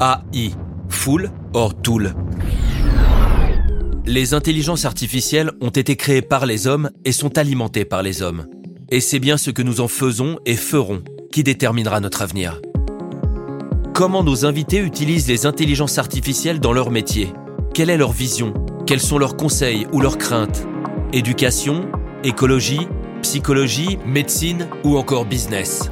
AI, 0.00 0.52
Full 0.88 1.30
or 1.54 1.80
Tool. 1.80 2.14
Les 4.06 4.32
intelligences 4.34 4.84
artificielles 4.84 5.50
ont 5.60 5.70
été 5.70 5.96
créées 5.96 6.22
par 6.22 6.46
les 6.46 6.66
hommes 6.66 6.90
et 7.04 7.12
sont 7.12 7.36
alimentées 7.36 7.84
par 7.84 8.02
les 8.02 8.22
hommes. 8.22 8.46
Et 8.90 9.00
c'est 9.00 9.18
bien 9.18 9.36
ce 9.36 9.50
que 9.50 9.62
nous 9.62 9.80
en 9.80 9.88
faisons 9.88 10.38
et 10.46 10.56
ferons 10.56 11.02
qui 11.32 11.42
déterminera 11.42 12.00
notre 12.00 12.22
avenir. 12.22 12.60
Comment 13.92 14.22
nos 14.22 14.46
invités 14.46 14.78
utilisent 14.78 15.28
les 15.28 15.46
intelligences 15.46 15.98
artificielles 15.98 16.60
dans 16.60 16.72
leur 16.72 16.90
métier? 16.90 17.32
Quelle 17.74 17.90
est 17.90 17.98
leur 17.98 18.12
vision? 18.12 18.54
Quels 18.86 19.00
sont 19.00 19.18
leurs 19.18 19.36
conseils 19.36 19.86
ou 19.92 20.00
leurs 20.00 20.18
craintes? 20.18 20.66
Éducation 21.12 21.88
Écologie 22.24 22.88
Psychologie 23.22 23.98
Médecine 24.06 24.68
ou 24.84 24.96
encore 24.96 25.24
business 25.24 25.90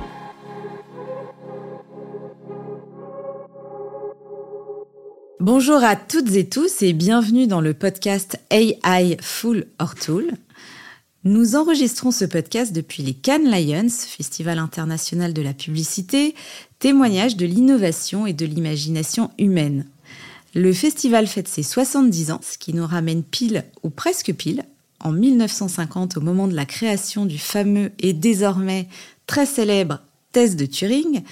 Bonjour 5.41 5.83
à 5.83 5.97
toutes 5.97 6.35
et 6.35 6.49
tous 6.49 6.83
et 6.83 6.93
bienvenue 6.93 7.49
dans 7.49 7.61
le 7.61 7.75
podcast 7.75 8.39
AI 8.51 9.17
Full 9.21 9.67
or 9.81 9.97
Tool. 9.97 10.31
Nous 11.25 11.57
enregistrons 11.57 12.13
ce 12.13 12.25
podcast 12.25 12.73
depuis 12.73 13.03
les 13.03 13.15
Cannes 13.15 13.51
Lions, 13.51 13.89
Festival 13.89 14.59
international 14.59 15.33
de 15.33 15.43
la 15.43 15.53
publicité, 15.53 16.35
témoignage 16.79 17.37
de 17.37 17.47
l'innovation 17.47 18.27
et 18.27 18.33
de 18.35 18.47
l'imagination 18.47 19.31
humaine. 19.39 19.87
Le 20.55 20.73
festival 20.73 21.27
fête 21.27 21.49
ses 21.49 21.65
70 21.65 22.31
ans, 22.31 22.41
ce 22.43 22.57
qui 22.57 22.73
nous 22.73 22.87
ramène 22.87 23.25
pile 23.25 23.65
ou 23.83 23.91
presque 23.91 24.33
pile 24.33 24.65
en 25.01 25.13
1950 25.13 26.17
au 26.17 26.21
moment 26.21 26.49
de 26.49 26.55
la 26.55 26.67
création 26.67 27.27
du 27.27 27.39
fameux 27.39 27.93
et 27.99 28.13
désormais 28.13 28.89
très 29.27 29.47
célèbre 29.47 30.01
test 30.33 30.57
de 30.57 30.67
Turing, 30.67 31.23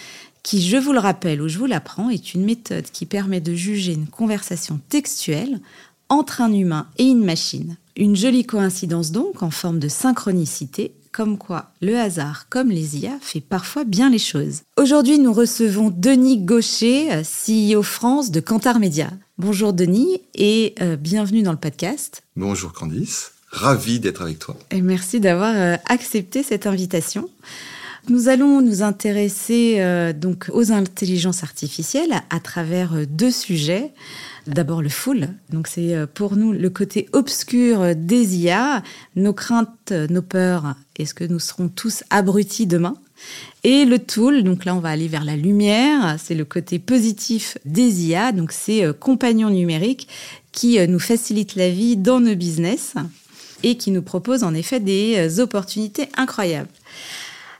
qui, 0.42 0.62
je 0.62 0.76
vous 0.76 0.92
le 0.92 0.98
rappelle 0.98 1.40
ou 1.40 1.48
je 1.48 1.58
vous 1.58 1.66
l'apprends, 1.66 2.10
est 2.10 2.34
une 2.34 2.44
méthode 2.44 2.84
qui 2.92 3.06
permet 3.06 3.40
de 3.40 3.54
juger 3.54 3.92
une 3.92 4.06
conversation 4.06 4.80
textuelle 4.88 5.60
entre 6.08 6.42
un 6.42 6.52
humain 6.52 6.86
et 6.98 7.04
une 7.04 7.24
machine. 7.24 7.76
Une 7.96 8.16
jolie 8.16 8.44
coïncidence 8.44 9.10
donc 9.10 9.42
en 9.42 9.50
forme 9.50 9.78
de 9.78 9.88
synchronicité, 9.88 10.92
comme 11.12 11.38
quoi 11.38 11.70
le 11.80 11.96
hasard, 11.96 12.48
comme 12.48 12.70
les 12.70 12.98
IA, 12.98 13.18
fait 13.20 13.40
parfois 13.40 13.84
bien 13.84 14.10
les 14.10 14.18
choses. 14.18 14.62
Aujourd'hui, 14.76 15.18
nous 15.18 15.32
recevons 15.32 15.90
Denis 15.90 16.38
Gaucher, 16.38 17.22
CEO 17.22 17.82
France 17.82 18.32
de 18.32 18.40
Cantar 18.40 18.80
Media. 18.80 19.10
Bonjour 19.38 19.72
Denis 19.72 20.20
et 20.34 20.74
euh, 20.80 20.96
bienvenue 20.96 21.42
dans 21.42 21.52
le 21.52 21.58
podcast. 21.58 22.22
Bonjour 22.36 22.72
Candice, 22.72 23.33
ravi 23.54 24.00
d'être 24.00 24.22
avec 24.22 24.38
toi. 24.38 24.56
Et 24.70 24.82
merci 24.82 25.20
d'avoir 25.20 25.54
euh, 25.54 25.76
accepté 25.86 26.42
cette 26.42 26.66
invitation. 26.66 27.30
Nous 28.08 28.28
allons 28.28 28.60
nous 28.60 28.82
intéresser 28.82 29.76
euh, 29.78 30.12
donc 30.12 30.50
aux 30.52 30.72
intelligences 30.72 31.42
artificielles 31.42 32.22
à 32.28 32.40
travers 32.40 32.94
euh, 32.94 33.06
deux 33.06 33.30
sujets. 33.30 33.92
D'abord 34.46 34.82
le 34.82 34.90
full, 34.90 35.28
donc 35.48 35.68
c'est 35.68 35.96
pour 36.12 36.36
nous 36.36 36.52
le 36.52 36.68
côté 36.68 37.08
obscur 37.14 37.96
des 37.96 38.36
IA, 38.36 38.82
nos 39.16 39.32
craintes, 39.32 39.90
nos 40.10 40.20
peurs, 40.20 40.74
est-ce 40.98 41.14
que 41.14 41.24
nous 41.24 41.38
serons 41.38 41.68
tous 41.68 42.04
abrutis 42.10 42.66
demain? 42.66 42.94
Et 43.62 43.86
le 43.86 43.98
tool, 43.98 44.42
donc 44.42 44.66
là 44.66 44.74
on 44.74 44.80
va 44.80 44.90
aller 44.90 45.08
vers 45.08 45.24
la 45.24 45.36
lumière, 45.36 46.16
c'est 46.22 46.34
le 46.34 46.44
côté 46.44 46.78
positif 46.78 47.56
des 47.64 48.04
IA, 48.04 48.32
donc 48.32 48.52
c'est 48.52 48.84
compagnons 49.00 49.48
numériques 49.48 50.08
qui 50.52 50.78
nous 50.86 50.98
facilitent 50.98 51.56
la 51.56 51.70
vie 51.70 51.96
dans 51.96 52.20
nos 52.20 52.34
business 52.34 52.96
et 53.64 53.76
qui 53.76 53.90
nous 53.90 54.02
proposent 54.02 54.44
en 54.44 54.54
effet 54.54 54.78
des 54.78 55.40
opportunités 55.40 56.08
incroyables. 56.16 56.68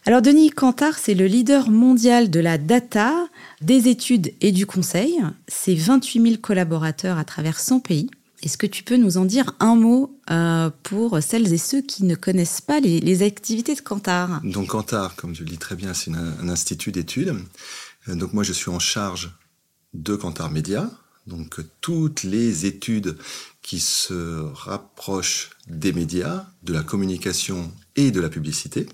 Alors 0.06 0.20
Denis 0.20 0.50
Cantar, 0.50 0.98
c'est 0.98 1.14
le 1.14 1.26
leader 1.26 1.70
mondial 1.70 2.30
de 2.30 2.38
la 2.38 2.58
data, 2.58 3.26
des 3.62 3.88
études 3.88 4.34
et 4.42 4.52
du 4.52 4.66
conseil. 4.66 5.18
C'est 5.48 5.74
28 5.74 6.22
000 6.22 6.34
collaborateurs 6.42 7.16
à 7.16 7.24
travers 7.24 7.58
100 7.58 7.80
pays. 7.80 8.10
Est-ce 8.42 8.58
que 8.58 8.66
tu 8.66 8.82
peux 8.82 8.96
nous 8.96 9.16
en 9.16 9.24
dire 9.24 9.54
un 9.60 9.74
mot 9.74 10.14
euh, 10.30 10.68
pour 10.82 11.22
celles 11.22 11.50
et 11.54 11.58
ceux 11.58 11.80
qui 11.80 12.04
ne 12.04 12.14
connaissent 12.14 12.60
pas 12.60 12.80
les, 12.80 13.22
activités 13.22 13.74
de 13.74 13.80
Cantar? 13.80 14.42
Donc 14.44 14.68
Cantar, 14.68 15.16
comme 15.16 15.34
je 15.34 15.42
le 15.42 15.48
dis 15.48 15.56
très 15.56 15.74
bien, 15.74 15.94
c'est 15.94 16.10
un 16.10 16.50
institut 16.50 16.92
d'études. 16.92 17.34
Euh, 18.08 18.14
donc 18.14 18.34
moi, 18.34 18.44
je 18.44 18.52
suis 18.52 18.70
en 18.70 18.78
charge 18.78 19.30
de 19.94 20.14
Cantar 20.16 20.50
Media. 20.50 20.90
Donc 21.26 21.60
toutes 21.80 22.22
les 22.22 22.66
études 22.66 23.16
qui 23.62 23.80
se 23.80 24.40
rapprochent 24.54 25.50
des 25.66 25.92
médias, 25.92 26.46
de 26.62 26.72
la 26.72 26.82
communication 26.82 27.72
et 27.96 28.10
de 28.10 28.20
la 28.20 28.28
publicité. 28.28 28.86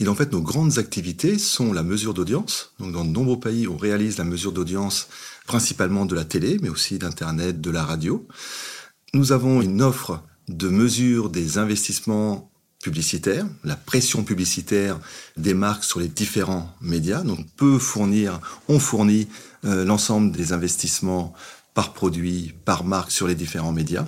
Et 0.00 0.08
en 0.08 0.14
fait, 0.14 0.32
nos 0.32 0.40
grandes 0.40 0.78
activités 0.78 1.38
sont 1.38 1.74
la 1.74 1.82
mesure 1.82 2.14
d'audience. 2.14 2.72
Donc, 2.78 2.92
dans 2.92 3.04
de 3.04 3.10
nombreux 3.10 3.38
pays, 3.38 3.68
on 3.68 3.76
réalise 3.76 4.16
la 4.16 4.24
mesure 4.24 4.52
d'audience 4.52 5.08
principalement 5.46 6.06
de 6.06 6.14
la 6.14 6.24
télé, 6.24 6.58
mais 6.62 6.70
aussi 6.70 6.98
d'Internet, 6.98 7.60
de 7.60 7.70
la 7.70 7.84
radio. 7.84 8.26
Nous 9.12 9.32
avons 9.32 9.60
une 9.60 9.82
offre 9.82 10.22
de 10.48 10.68
mesure 10.68 11.28
des 11.28 11.58
investissements 11.58 12.50
publicitaires, 12.82 13.46
la 13.62 13.76
pression 13.76 14.24
publicitaire 14.24 14.98
des 15.36 15.52
marques 15.52 15.84
sur 15.84 16.00
les 16.00 16.08
différents 16.08 16.74
médias. 16.80 17.22
Donc, 17.22 17.40
on 17.40 17.44
peut 17.56 17.78
fournir, 17.78 18.40
on 18.68 18.78
fournit 18.78 19.28
euh, 19.64 19.84
l'ensemble 19.84 20.32
des 20.32 20.52
investissements 20.52 21.34
par 21.74 21.92
produit, 21.92 22.54
par 22.64 22.84
marque 22.84 23.10
sur 23.10 23.26
les 23.26 23.34
différents 23.34 23.72
médias. 23.72 24.06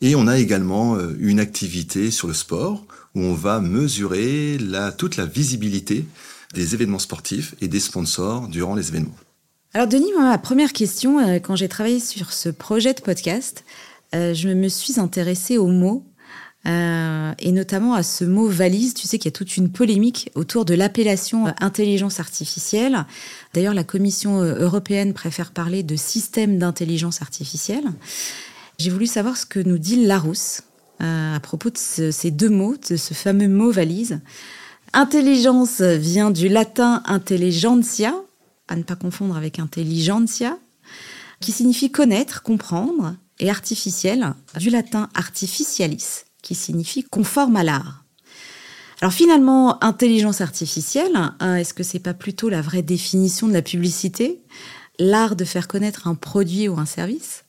Et 0.00 0.14
on 0.14 0.26
a 0.26 0.38
également 0.38 0.96
euh, 0.96 1.14
une 1.18 1.40
activité 1.40 2.10
sur 2.10 2.26
le 2.26 2.34
sport 2.34 2.84
où 3.14 3.20
on 3.20 3.34
va 3.34 3.60
mesurer 3.60 4.56
la, 4.58 4.92
toute 4.92 5.16
la 5.16 5.26
visibilité 5.26 6.06
des 6.54 6.74
événements 6.74 6.98
sportifs 6.98 7.54
et 7.60 7.68
des 7.68 7.80
sponsors 7.80 8.48
durant 8.48 8.74
les 8.74 8.88
événements. 8.88 9.16
Alors 9.74 9.86
Denis, 9.86 10.10
ma 10.18 10.36
première 10.38 10.72
question, 10.72 11.20
euh, 11.20 11.38
quand 11.38 11.54
j'ai 11.54 11.68
travaillé 11.68 12.00
sur 12.00 12.32
ce 12.32 12.48
projet 12.48 12.94
de 12.94 13.00
podcast, 13.00 13.64
je 14.12 14.48
me 14.48 14.66
suis 14.66 14.98
intéressée 14.98 15.56
aux 15.56 15.68
mots 15.68 16.04
euh, 16.66 17.32
et 17.38 17.52
notamment 17.52 17.94
à 17.94 18.02
ce 18.02 18.24
mot 18.24 18.46
valise. 18.46 18.94
Tu 18.94 19.06
sais 19.06 19.18
qu'il 19.18 19.26
y 19.26 19.34
a 19.34 19.36
toute 19.36 19.56
une 19.56 19.70
polémique 19.70 20.30
autour 20.34 20.64
de 20.64 20.74
l'appellation 20.74 21.52
intelligence 21.60 22.20
artificielle. 22.20 23.06
D'ailleurs, 23.54 23.74
la 23.74 23.84
Commission 23.84 24.40
européenne 24.42 25.14
préfère 25.14 25.52
parler 25.52 25.82
de 25.82 25.96
système 25.96 26.58
d'intelligence 26.58 27.22
artificielle. 27.22 27.84
J'ai 28.78 28.90
voulu 28.90 29.06
savoir 29.06 29.36
ce 29.36 29.46
que 29.46 29.60
nous 29.60 29.78
dit 29.78 30.06
Larousse, 30.06 30.62
euh, 31.02 31.36
à 31.36 31.40
propos 31.40 31.70
de 31.70 32.10
ces 32.10 32.30
deux 32.30 32.48
mots, 32.48 32.76
de 32.88 32.96
ce 32.96 33.14
fameux 33.14 33.48
mot 33.48 33.70
valise. 33.70 34.20
Intelligence 34.92 35.80
vient 35.80 36.30
du 36.30 36.48
latin 36.48 37.02
intelligentsia, 37.06 38.14
à 38.68 38.76
ne 38.76 38.82
pas 38.82 38.96
confondre 38.96 39.36
avec 39.36 39.58
intelligentsia, 39.58 40.58
qui 41.40 41.52
signifie 41.52 41.90
connaître, 41.90 42.42
comprendre, 42.42 43.14
et 43.40 43.50
artificiel, 43.50 44.34
du 44.58 44.70
latin 44.70 45.08
artificialis, 45.14 46.24
qui 46.42 46.54
signifie 46.54 47.04
conforme 47.04 47.56
à 47.56 47.64
l'art. 47.64 48.04
Alors 49.00 49.12
finalement, 49.12 49.82
intelligence 49.82 50.40
artificielle, 50.40 51.16
hein, 51.16 51.56
est-ce 51.56 51.72
que 51.72 51.82
c'est 51.82 52.00
pas 52.00 52.12
plutôt 52.12 52.50
la 52.50 52.60
vraie 52.60 52.82
définition 52.82 53.48
de 53.48 53.54
la 53.54 53.62
publicité 53.62 54.42
L'art 54.98 55.36
de 55.36 55.46
faire 55.46 55.68
connaître 55.68 56.06
un 56.06 56.14
produit 56.14 56.68
ou 56.68 56.78
un 56.78 56.84
service? 56.84 57.44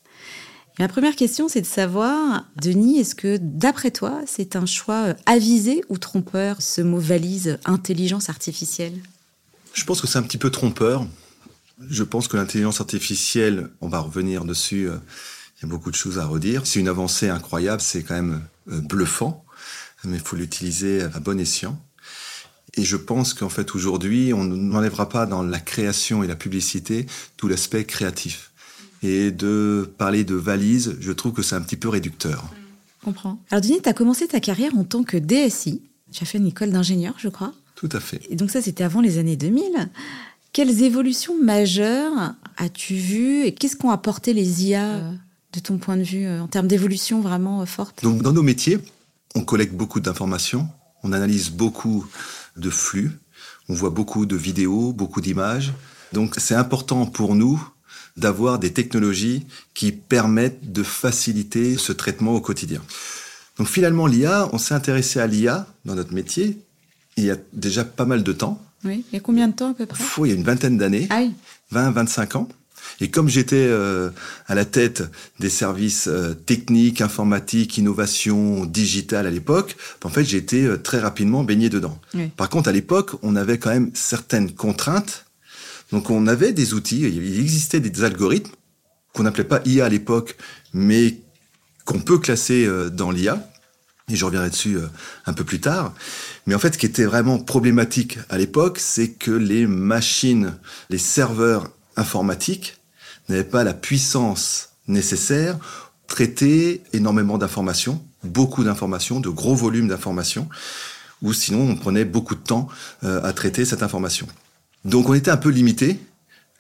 Ma 0.80 0.88
première 0.88 1.18
question, 1.18 1.50
c'est 1.50 1.60
de 1.60 1.66
savoir, 1.66 2.46
Denis, 2.56 3.00
est-ce 3.00 3.14
que 3.14 3.38
d'après 3.42 3.92
toi, 3.92 4.22
c'est 4.26 4.56
un 4.56 4.66
choix 4.66 5.08
euh, 5.08 5.14
avisé 5.26 5.84
ou 5.90 5.98
trompeur, 5.98 6.62
ce 6.62 6.82
mot 6.82 6.98
valise 6.98 7.60
intelligence 7.66 8.30
artificielle? 8.30 8.98
Je 9.74 9.84
pense 9.84 10.00
que 10.00 10.08
c'est 10.08 10.18
un 10.18 10.24
petit 10.24 10.38
peu 10.38 10.50
trompeur. 10.50 11.06
Je 11.90 12.04
pense 12.04 12.30
que 12.30 12.38
l'intelligence 12.38 12.80
artificielle, 12.80 13.70
on 13.82 13.90
va 13.90 14.00
revenir 14.00 14.46
dessus, 14.46 14.88
euh, 14.88 14.96
il 15.58 15.66
y 15.66 15.66
a 15.66 15.68
beaucoup 15.70 15.92
de 15.92 15.96
choses 15.96 16.18
à 16.18 16.26
redire. 16.26 16.66
C'est 16.66 16.80
une 16.80 16.88
avancée 16.88 17.28
incroyable, 17.28 17.82
c'est 17.82 18.04
quand 18.04 18.16
même 18.16 18.42
bluffant, 18.68 19.46
mais 20.04 20.18
il 20.18 20.24
faut 20.24 20.36
l'utiliser 20.36 21.02
à 21.02 21.20
bon 21.20 21.40
escient. 21.40 21.80
Et 22.76 22.84
je 22.84 22.96
pense 22.96 23.34
qu'en 23.34 23.50
fait 23.50 23.76
aujourd'hui, 23.76 24.34
on 24.34 24.44
n'enlèvera 24.46 25.10
pas 25.10 25.26
dans 25.26 25.44
la 25.44 25.60
création 25.60 26.24
et 26.24 26.28
la 26.28 26.36
publicité 26.36 27.06
tout 27.36 27.48
l'aspect 27.48 27.84
créatif 27.84 28.52
et 29.04 29.32
de 29.32 29.92
parler 29.98 30.24
de 30.24 30.36
valise, 30.36 30.98
je 31.00 31.12
trouve 31.12 31.34
que 31.34 31.42
c'est 31.42 31.56
un 31.56 31.62
petit 31.62 31.76
peu 31.78 31.90
réducteur. 31.90 32.46
Je 33.00 33.06
comprends. 33.06 33.40
Alors 33.50 33.62
Denis, 33.62 33.82
tu 33.82 33.90
as 33.90 33.94
commencé 33.94 34.28
ta 34.28 34.40
carrière 34.40 34.78
en 34.78 34.84
tant 34.84 35.04
que 35.04 35.18
DSI. 35.18 35.82
Tu 36.12 36.24
as 36.24 36.28
fait 36.28 36.38
une 36.38 36.48
école 36.48 36.72
d'ingénieur, 36.72 37.16
je 37.18 37.30
crois. 37.30 37.54
Tout 37.76 37.90
à 37.92 38.00
fait. 38.00 38.22
Et 38.30 38.36
donc 38.36 38.52
ça, 38.52 38.62
c'était 38.62 38.84
avant 38.84 39.02
les 39.02 39.18
années 39.18 39.38
2000. 39.38 39.90
Quelles 40.54 40.84
évolutions 40.84 41.42
majeures 41.42 42.34
as-tu 42.58 42.96
vues 42.96 43.46
et 43.46 43.54
qu'est-ce 43.54 43.76
qu'ont 43.76 43.90
apporté 43.90 44.34
les 44.34 44.66
IA 44.66 44.86
euh, 44.86 45.12
de 45.54 45.60
ton 45.60 45.78
point 45.78 45.98
de 45.98 46.04
vue 46.04 46.26
euh, 46.26 46.42
en 46.42 46.48
termes 46.48 46.68
d'évolution 46.68 47.22
vraiment 47.22 47.62
euh, 47.62 47.66
forte? 47.66 48.04
Donc 48.04 48.22
dans 48.22 48.34
nos 48.34 48.44
métiers, 48.44 48.80
on 49.36 49.42
collecte 49.42 49.74
beaucoup 49.74 50.00
d'informations, 50.00 50.68
on 51.04 51.14
analyse 51.14 51.50
beaucoup 51.50 52.06
de 52.58 52.70
flux, 52.70 53.12
on 53.70 53.74
voit 53.74 53.90
beaucoup 53.90 54.26
de 54.26 54.36
vidéos, 54.36 54.94
beaucoup 54.94 55.22
d'images. 55.22 55.74
Donc 56.14 56.36
c'est 56.38 56.56
important 56.56 57.06
pour 57.06 57.36
nous 57.36 57.62
d'avoir 58.18 58.60
des 58.60 58.74
technologies 58.74 59.46
qui 59.74 59.92
permettent 59.92 60.72
de 60.72 60.84
faciliter 60.84 61.78
ce 61.78 61.94
traitement 61.94 62.36
au 62.36 62.42
quotidien. 62.42 62.82
Donc 63.58 63.68
finalement, 63.68 64.08
l'IA, 64.08 64.50
on 64.52 64.58
s'est 64.58 64.74
intéressé 64.74 65.20
à 65.20 65.28
l'IA 65.28 65.68
dans 65.86 65.96
notre 65.96 66.14
métier 66.14 66.60
il 67.18 67.26
y 67.26 67.32
a 67.32 67.38
déjà 67.54 67.84
pas 67.86 68.06
mal 68.06 68.24
de 68.24 68.34
temps. 68.34 68.62
Oui, 68.84 69.06
il 69.12 69.16
y 69.16 69.18
a 69.18 69.22
combien 69.22 69.48
de 69.48 69.54
temps 69.54 69.72
à 69.72 69.74
peu 69.74 69.86
près? 69.86 70.04
Il 70.20 70.28
y 70.28 70.32
a 70.32 70.36
une 70.36 70.44
vingtaine 70.44 70.78
d'années. 70.78 71.08
Ah 71.10 71.20
oui. 71.22 71.34
20, 71.72 71.92
25 71.92 72.36
ans. 72.36 72.48
Et 73.00 73.10
comme 73.10 73.28
j'étais 73.28 73.68
euh, 73.68 74.10
à 74.48 74.56
la 74.56 74.64
tête 74.66 75.04
des 75.40 75.50
services 75.50 76.08
euh, 76.08 76.34
techniques, 76.34 77.02
informatiques, 77.02 77.78
innovation, 77.78 78.66
digital 78.66 79.26
à 79.26 79.32
l'époque, 79.32 79.76
en 80.04 80.10
fait, 80.10 80.24
j'ai 80.24 80.38
été 80.38 80.66
euh, 80.66 80.78
très 80.78 81.00
rapidement 81.00 81.44
baigné 81.44 81.70
dedans. 81.70 82.00
Oui. 82.14 82.30
Par 82.38 82.50
contre, 82.50 82.70
à 82.70 82.72
l'époque, 82.72 83.12
on 83.24 83.36
avait 83.36 83.58
quand 83.58 83.72
même 83.72 83.92
certaines 83.96 84.52
contraintes. 84.54 85.26
Donc, 85.92 86.10
on 86.10 86.28
avait 86.28 86.54
des 86.54 86.74
outils, 86.74 87.02
il 87.02 87.40
existait 87.40 87.80
des 87.80 88.04
algorithmes 88.04 88.52
qu'on 89.14 89.24
n'appelait 89.24 89.44
pas 89.44 89.62
IA 89.66 89.86
à 89.86 89.90
l'époque, 89.90 90.38
mais 90.74 91.18
qu'on 91.84 92.00
peut 92.00 92.18
classer 92.18 92.66
dans 92.94 93.12
l'IA. 93.12 93.46
Et 94.10 94.16
je 94.16 94.24
reviendrai 94.24 94.50
dessus 94.50 94.78
un 95.26 95.34
peu 95.34 95.44
plus 95.44 95.60
tard. 95.60 95.94
Mais 96.48 96.56
en 96.56 96.60
fait, 96.60 96.76
ce 96.76 96.78
qui 96.78 96.86
était 96.86 97.04
vraiment 97.04 97.40
problématique 97.40 98.20
à 98.30 98.38
l'époque, 98.38 98.80
c'est 98.80 99.10
que 99.10 99.32
les 99.32 99.68
machines, 99.68 100.54
les 100.90 100.98
serveurs 100.98 101.70
informatiques 101.98 102.78
n'avaient 103.30 103.44
pas 103.44 103.64
la 103.64 103.74
puissance 103.74 104.70
nécessaire 104.88 105.58
pour 105.58 106.08
traiter 106.08 106.82
énormément 106.94 107.38
d'informations, 107.38 108.04
beaucoup 108.24 108.64
d'informations, 108.64 109.20
de 109.20 109.30
gros 109.30 109.56
volumes 109.56 109.88
d'informations, 109.88 110.50
ou 111.22 111.34
sinon 111.34 111.62
on 111.62 111.76
prenait 111.76 112.06
beaucoup 112.06 112.36
de 112.36 112.42
temps 112.42 112.68
euh, 113.04 113.24
à 113.24 113.34
traiter 113.34 113.66
cette 113.66 113.84
information. 113.84 114.28
Donc 114.86 115.08
on 115.10 115.14
était 115.14 115.32
un 115.32 115.38
peu 115.38 115.50
limité, 115.50 116.00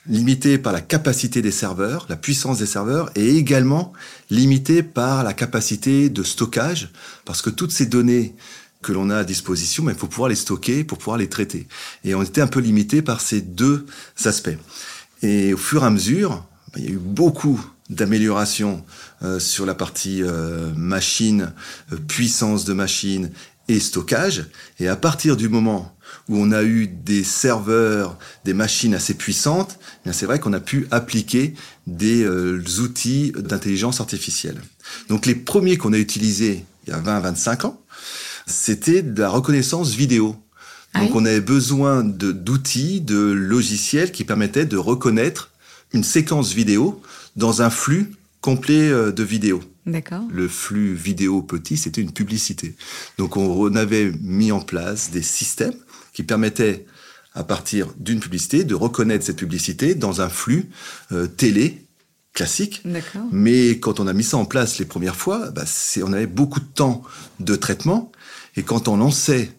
limité 0.07 0.57
par 0.57 0.74
la 0.74 0.81
capacité 0.81 1.42
des 1.42 1.51
serveurs, 1.51 2.06
la 2.10 2.16
puissance 2.16 2.60
des 2.60 2.66
serveurs, 2.66 3.12
et 3.16 3.36
également 3.36 3.94
limité 4.30 4.84
par 4.84 5.24
la 5.24 5.34
capacité 5.34 6.10
de 6.10 6.24
stockage, 6.24 6.92
parce 7.25 7.42
que 7.42 7.50
toutes 7.50 7.72
ces 7.72 7.86
données 7.86 8.36
que 8.81 8.92
l'on 8.92 9.10
a 9.10 9.18
à 9.18 9.24
disposition, 9.24 9.84
mais 9.84 9.94
il 9.94 9.98
faut 9.98 10.07
pouvoir 10.07 10.30
les 10.30 10.36
stocker 10.36 10.84
pour 10.84 10.98
pouvoir 10.98 11.18
les 11.18 11.30
traiter. 11.30 11.68
Et 12.04 12.16
on 12.16 12.24
était 12.24 12.42
un 12.42 12.48
peu 12.48 12.60
limité 12.60 13.01
par 13.01 13.22
ces 13.22 13.42
deux 13.42 13.86
aspects. 14.25 14.57
Et 15.22 15.54
au 15.54 15.58
fur 15.58 15.84
et 15.84 15.86
à 15.86 15.90
mesure, 15.90 16.46
il 16.78 16.84
y 16.84 16.88
a 16.88 16.92
eu 16.92 17.00
beaucoup 17.00 17.64
d'améliorations 17.90 18.84
euh, 19.22 19.40
sur 19.40 19.66
la 19.66 19.76
partie 19.76 20.24
euh, 20.24 20.72
machine, 20.76 21.54
euh, 21.92 21.98
puissance 21.98 22.64
de 22.64 22.74
machine 22.74 23.32
et 23.68 23.80
stockage. 23.80 24.46
Et 24.80 24.88
à 24.88 24.96
partir 24.96 25.38
du 25.38 25.50
moment 25.50 25.96
où 26.30 26.38
on 26.38 26.52
a 26.52 26.64
eu 26.64 26.88
des 26.88 27.24
serveurs, 27.24 28.18
des 28.46 28.54
machines 28.54 28.94
assez 28.94 29.14
puissantes, 29.14 29.80
eh 29.82 30.04
bien 30.06 30.14
c'est 30.14 30.26
vrai 30.26 30.40
qu'on 30.40 30.54
a 30.54 30.60
pu 30.60 30.88
appliquer 30.92 31.54
des 31.88 32.24
euh, 32.24 32.64
outils 32.80 33.32
d'intelligence 33.38 34.02
artificielle. 34.02 34.62
Donc 35.10 35.26
les 35.26 35.36
premiers 35.36 35.78
qu'on 35.78 35.94
a 35.94 35.98
utilisés 35.98 36.66
il 36.88 36.90
y 36.92 36.94
a 36.94 37.00
20-25 37.00 37.68
ans, 37.68 37.82
c'était 38.48 39.02
de 39.02 39.22
la 39.22 39.30
reconnaissance 39.30 39.94
vidéo. 39.94 40.36
Donc 40.96 41.04
oui 41.04 41.12
on 41.14 41.26
avait 41.26 41.42
besoin 41.42 42.04
d'outils, 42.04 43.02
de, 43.02 43.18
logiciels 43.18 44.12
qui 44.12 44.24
permettaient 44.24 44.66
de 44.66 44.78
reconnaître 44.78 45.52
une 45.94 46.04
séquence 46.04 46.54
vidéo 46.54 47.02
dans 47.36 47.62
un 47.62 47.70
flux 47.70 48.14
complet 48.42 48.90
euh, 48.90 49.12
de 49.12 49.24
vidéos 49.24 49.62
D'accord. 49.86 50.24
le 50.32 50.48
flux 50.48 50.94
vidéo 50.94 51.42
petit, 51.42 51.78
c'était 51.78 52.02
une 52.02 52.12
publicité. 52.12 52.76
Donc 53.18 53.38
on 53.38 53.76
avait 53.76 54.12
mis 54.22 54.52
en 54.52 54.60
place 54.60 55.12
des 55.12 55.22
systèmes 55.22 55.74
qui 56.14 56.24
permettaient, 56.24 56.86
à 57.34 57.44
partir 57.44 57.88
d'une 57.98 58.20
publicité, 58.20 58.64
de 58.64 58.76
reconnaître 58.76 59.26
cette 59.26 59.38
publicité 59.38 59.96
dans 59.96 60.22
un 60.22 60.30
flux 60.30 60.70
euh, 61.12 61.28
télé 61.28 61.86
classique. 62.34 62.82
D'accord. 62.86 63.24
Mais 63.32 63.80
quand 63.80 64.00
on 64.00 64.08
a 64.08 64.14
mis 64.14 64.24
ça 64.24 64.38
en 64.38 64.46
place 64.46 64.80
les 64.80 64.86
premières 64.86 65.16
fois, 65.16 65.52
bah, 65.52 65.64
on 66.04 66.14
avait 66.14 66.28
beaucoup 66.28 66.60
de 66.60 66.66
temps 66.66 67.04
de 67.40 67.56
traitement. 67.56 68.12
Et 68.56 68.64
quand 68.64 68.88
on 68.88 68.98
lançait 68.98 69.52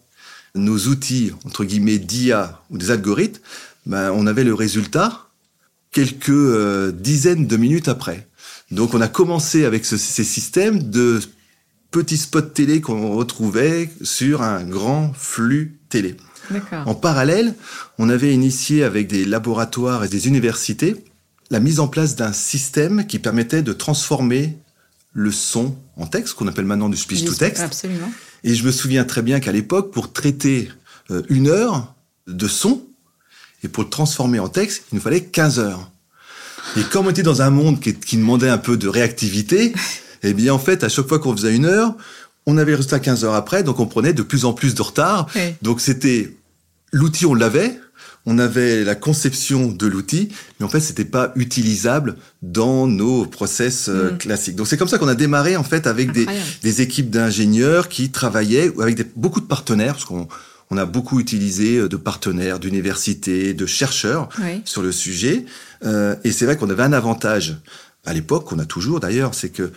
nos 0.55 0.77
outils, 0.87 1.31
entre 1.45 1.63
guillemets, 1.65 1.97
d'IA 1.99 2.61
ou 2.69 2.77
des 2.77 2.91
algorithmes, 2.91 3.41
bah, 3.85 4.11
on 4.13 4.27
avait 4.27 4.43
le 4.43 4.53
résultat 4.53 5.27
quelques 5.91 6.29
euh, 6.29 6.91
dizaines 6.91 7.47
de 7.47 7.57
minutes 7.57 7.87
après. 7.87 8.27
Donc 8.71 8.93
on 8.93 9.01
a 9.01 9.07
commencé 9.07 9.65
avec 9.65 9.85
ce- 9.85 9.97
ces 9.97 10.23
systèmes 10.23 10.89
de 10.89 11.19
petits 11.91 12.17
spots 12.17 12.41
télé 12.41 12.81
qu'on 12.81 13.13
retrouvait 13.15 13.89
sur 14.01 14.41
un 14.41 14.63
grand 14.63 15.13
flux 15.15 15.79
télé. 15.89 16.15
D'accord. 16.49 16.87
En 16.87 16.95
parallèle, 16.95 17.53
on 17.99 18.09
avait 18.09 18.33
initié 18.33 18.83
avec 18.83 19.07
des 19.07 19.25
laboratoires 19.25 20.03
et 20.03 20.07
des 20.07 20.27
universités 20.27 20.95
la 21.51 21.59
mise 21.59 21.79
en 21.79 21.87
place 21.87 22.15
d'un 22.15 22.33
système 22.33 23.05
qui 23.05 23.19
permettait 23.19 23.61
de 23.61 23.73
transformer 23.73 24.57
le 25.11 25.31
son 25.31 25.75
en 25.97 26.07
texte, 26.07 26.33
qu'on 26.33 26.47
appelle 26.47 26.65
maintenant 26.65 26.89
du 26.89 26.97
speech 26.97 27.25
to 27.25 27.33
text. 27.35 27.61
Absolument. 27.61 28.11
Et 28.43 28.55
je 28.55 28.65
me 28.65 28.71
souviens 28.71 29.03
très 29.03 29.21
bien 29.21 29.39
qu'à 29.39 29.51
l'époque, 29.51 29.91
pour 29.91 30.11
traiter 30.11 30.69
euh, 31.11 31.21
une 31.29 31.47
heure 31.47 31.93
de 32.27 32.47
son, 32.47 32.81
et 33.63 33.67
pour 33.67 33.83
le 33.83 33.89
transformer 33.89 34.39
en 34.39 34.49
texte, 34.49 34.83
il 34.91 34.95
nous 34.95 35.01
fallait 35.01 35.23
15 35.23 35.59
heures. 35.59 35.89
Et 36.77 36.81
comme 36.83 37.07
on 37.07 37.09
était 37.09 37.23
dans 37.23 37.41
un 37.41 37.49
monde 37.49 37.79
qui, 37.79 37.93
qui 37.93 38.17
demandait 38.17 38.49
un 38.49 38.57
peu 38.57 38.77
de 38.77 38.87
réactivité, 38.87 39.73
eh 40.23 40.33
bien 40.33 40.53
en 40.53 40.59
fait, 40.59 40.83
à 40.83 40.89
chaque 40.89 41.07
fois 41.07 41.19
qu'on 41.19 41.35
faisait 41.35 41.55
une 41.55 41.65
heure, 41.65 41.95
on 42.45 42.57
avait 42.57 42.71
le 42.71 42.77
résultat 42.77 42.99
15 42.99 43.23
heures 43.23 43.35
après, 43.35 43.63
donc 43.63 43.79
on 43.79 43.85
prenait 43.85 44.13
de 44.13 44.23
plus 44.23 44.45
en 44.45 44.53
plus 44.53 44.75
de 44.75 44.81
retard. 44.81 45.27
Oui. 45.35 45.55
Donc 45.61 45.79
c'était 45.79 46.35
l'outil, 46.91 47.25
on 47.25 47.33
l'avait, 47.33 47.79
on 48.25 48.39
avait 48.39 48.83
la 48.85 48.95
conception 48.95 49.67
de 49.67 49.85
l'outil, 49.87 50.29
mais 50.59 50.65
en 50.65 50.69
fait 50.69 50.79
c'était 50.79 51.03
pas 51.05 51.31
utilisable 51.35 52.15
dans 52.41 52.87
nos 52.87 53.25
process 53.25 53.89
euh, 53.89 54.11
Mhm. 54.11 54.17
classiques. 54.17 54.55
Donc 54.55 54.67
c'est 54.67 54.77
comme 54.77 54.87
ça 54.87 54.97
qu'on 54.97 55.07
a 55.09 55.15
démarré 55.15 55.57
en 55.57 55.63
fait 55.63 55.87
avec 55.87 56.11
des, 56.11 56.81
équipes 56.81 57.09
d'ingénieurs 57.09 57.89
qui 57.89 58.11
travaillaient 58.11 58.71
avec 58.81 58.95
des- 58.95 59.05
beaucoup 59.15 59.41
de 59.41 59.45
partenaires, 59.45 59.93
parce 59.93 60.05
qu'on 60.05 60.27
on 60.69 60.77
a 60.77 60.85
beaucoup 60.85 61.19
utilisé 61.19 61.77
euh, 61.77 61.89
de 61.89 61.97
partenaires, 61.97 62.59
d'universités, 62.59 63.53
de 63.53 63.65
chercheurs 63.65 64.29
Oui. 64.41 64.61
sur 64.65 64.81
le 64.81 64.91
sujet. 64.91 65.45
Euh, 65.85 66.15
et 66.23 66.31
c'est 66.31 66.45
vrai 66.45 66.55
qu'on 66.57 66.69
avait 66.69 66.83
un 66.83 66.93
avantage 66.93 67.57
à 68.05 68.13
l'époque, 68.13 68.45
qu'on 68.47 68.59
a 68.59 68.65
toujours 68.65 68.99
d'ailleurs, 69.01 69.33
c'est 69.35 69.49
que 69.49 69.71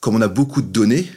comme 0.00 0.14
on 0.14 0.20
a 0.20 0.28
beaucoup 0.28 0.60
de 0.62 0.68
données, 0.68 1.10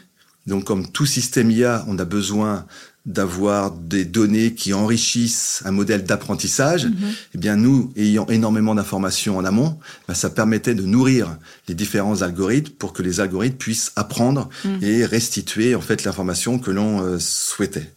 donc 0.47 0.63
comme 0.63 0.87
tout 0.89 1.05
système 1.05 1.51
IA, 1.51 1.83
on 1.87 1.99
a 1.99 2.05
besoin 2.05 2.65
d'avoir 3.09 3.71
des 3.71 4.05
données 4.05 4.53
qui 4.53 4.71
enrichissent 4.73 5.63
un 5.65 5.71
modèle 5.71 6.03
d'apprentissage, 6.03 6.87
eh 7.33 7.37
bien 7.37 7.55
nous, 7.55 7.91
ayant 7.97 8.27
énormément 8.27 8.75
d'informations 8.75 9.37
en 9.37 9.45
amont, 9.45 9.77
ben, 10.07 10.13
ça 10.13 10.29
permettait 10.29 10.75
de 10.75 10.83
nourrir 10.83 11.35
les 11.67 11.73
différents 11.73 12.21
algorithmes 12.21 12.73
pour 12.73 12.93
que 12.93 13.01
les 13.01 13.19
algorithmes 13.19 13.57
puissent 13.57 13.91
apprendre 13.95 14.47
et 14.81 15.05
restituer 15.05 15.73
en 15.73 15.81
fait 15.81 16.03
l'information 16.03 16.59
que 16.59 16.69
l'on 16.69 17.03
euh, 17.03 17.17
souhaitait. 17.19 17.91